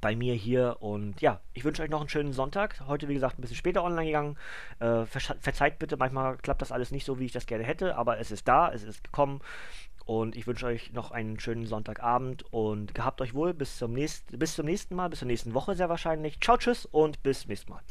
bei 0.01 0.15
mir 0.15 0.33
hier. 0.33 0.77
Und 0.79 1.21
ja, 1.21 1.39
ich 1.53 1.63
wünsche 1.63 1.81
euch 1.81 1.89
noch 1.89 2.01
einen 2.01 2.09
schönen 2.09 2.33
Sonntag. 2.33 2.81
Heute, 2.87 3.07
wie 3.07 3.13
gesagt, 3.13 3.37
ein 3.37 3.41
bisschen 3.41 3.57
später 3.57 3.83
online 3.83 4.05
gegangen. 4.05 4.37
Äh, 4.79 5.05
verzeiht 5.05 5.79
bitte, 5.79 5.97
manchmal 5.97 6.37
klappt 6.37 6.61
das 6.61 6.71
alles 6.71 6.91
nicht 6.91 7.05
so, 7.05 7.19
wie 7.19 7.25
ich 7.25 7.31
das 7.31 7.45
gerne 7.45 7.63
hätte, 7.63 7.95
aber 7.95 8.19
es 8.19 8.31
ist 8.31 8.47
da, 8.47 8.71
es 8.71 8.83
ist 8.83 9.03
gekommen. 9.03 9.41
Und 10.07 10.37
ich 10.37 10.47
wünsche 10.47 10.65
euch 10.65 10.93
noch 10.93 11.11
einen 11.11 11.37
schönen 11.37 11.65
Sonntagabend 11.65 12.45
und 12.51 12.95
gehabt 12.95 13.19
euch 13.19 13.33
wohl. 13.33 13.53
Bis 13.53 13.77
zum, 13.77 13.91
nächsten, 13.91 14.39
bis 14.39 14.55
zum 14.55 14.65
nächsten 14.65 14.95
Mal, 14.95 15.09
bis 15.09 15.19
zur 15.19 15.27
nächsten 15.27 15.53
Woche 15.53 15.75
sehr 15.75 15.89
wahrscheinlich. 15.89 16.39
Ciao, 16.39 16.55
tschüss 16.55 16.85
und 16.85 17.21
bis 17.23 17.45
nächstes 17.45 17.69
Mal. 17.69 17.81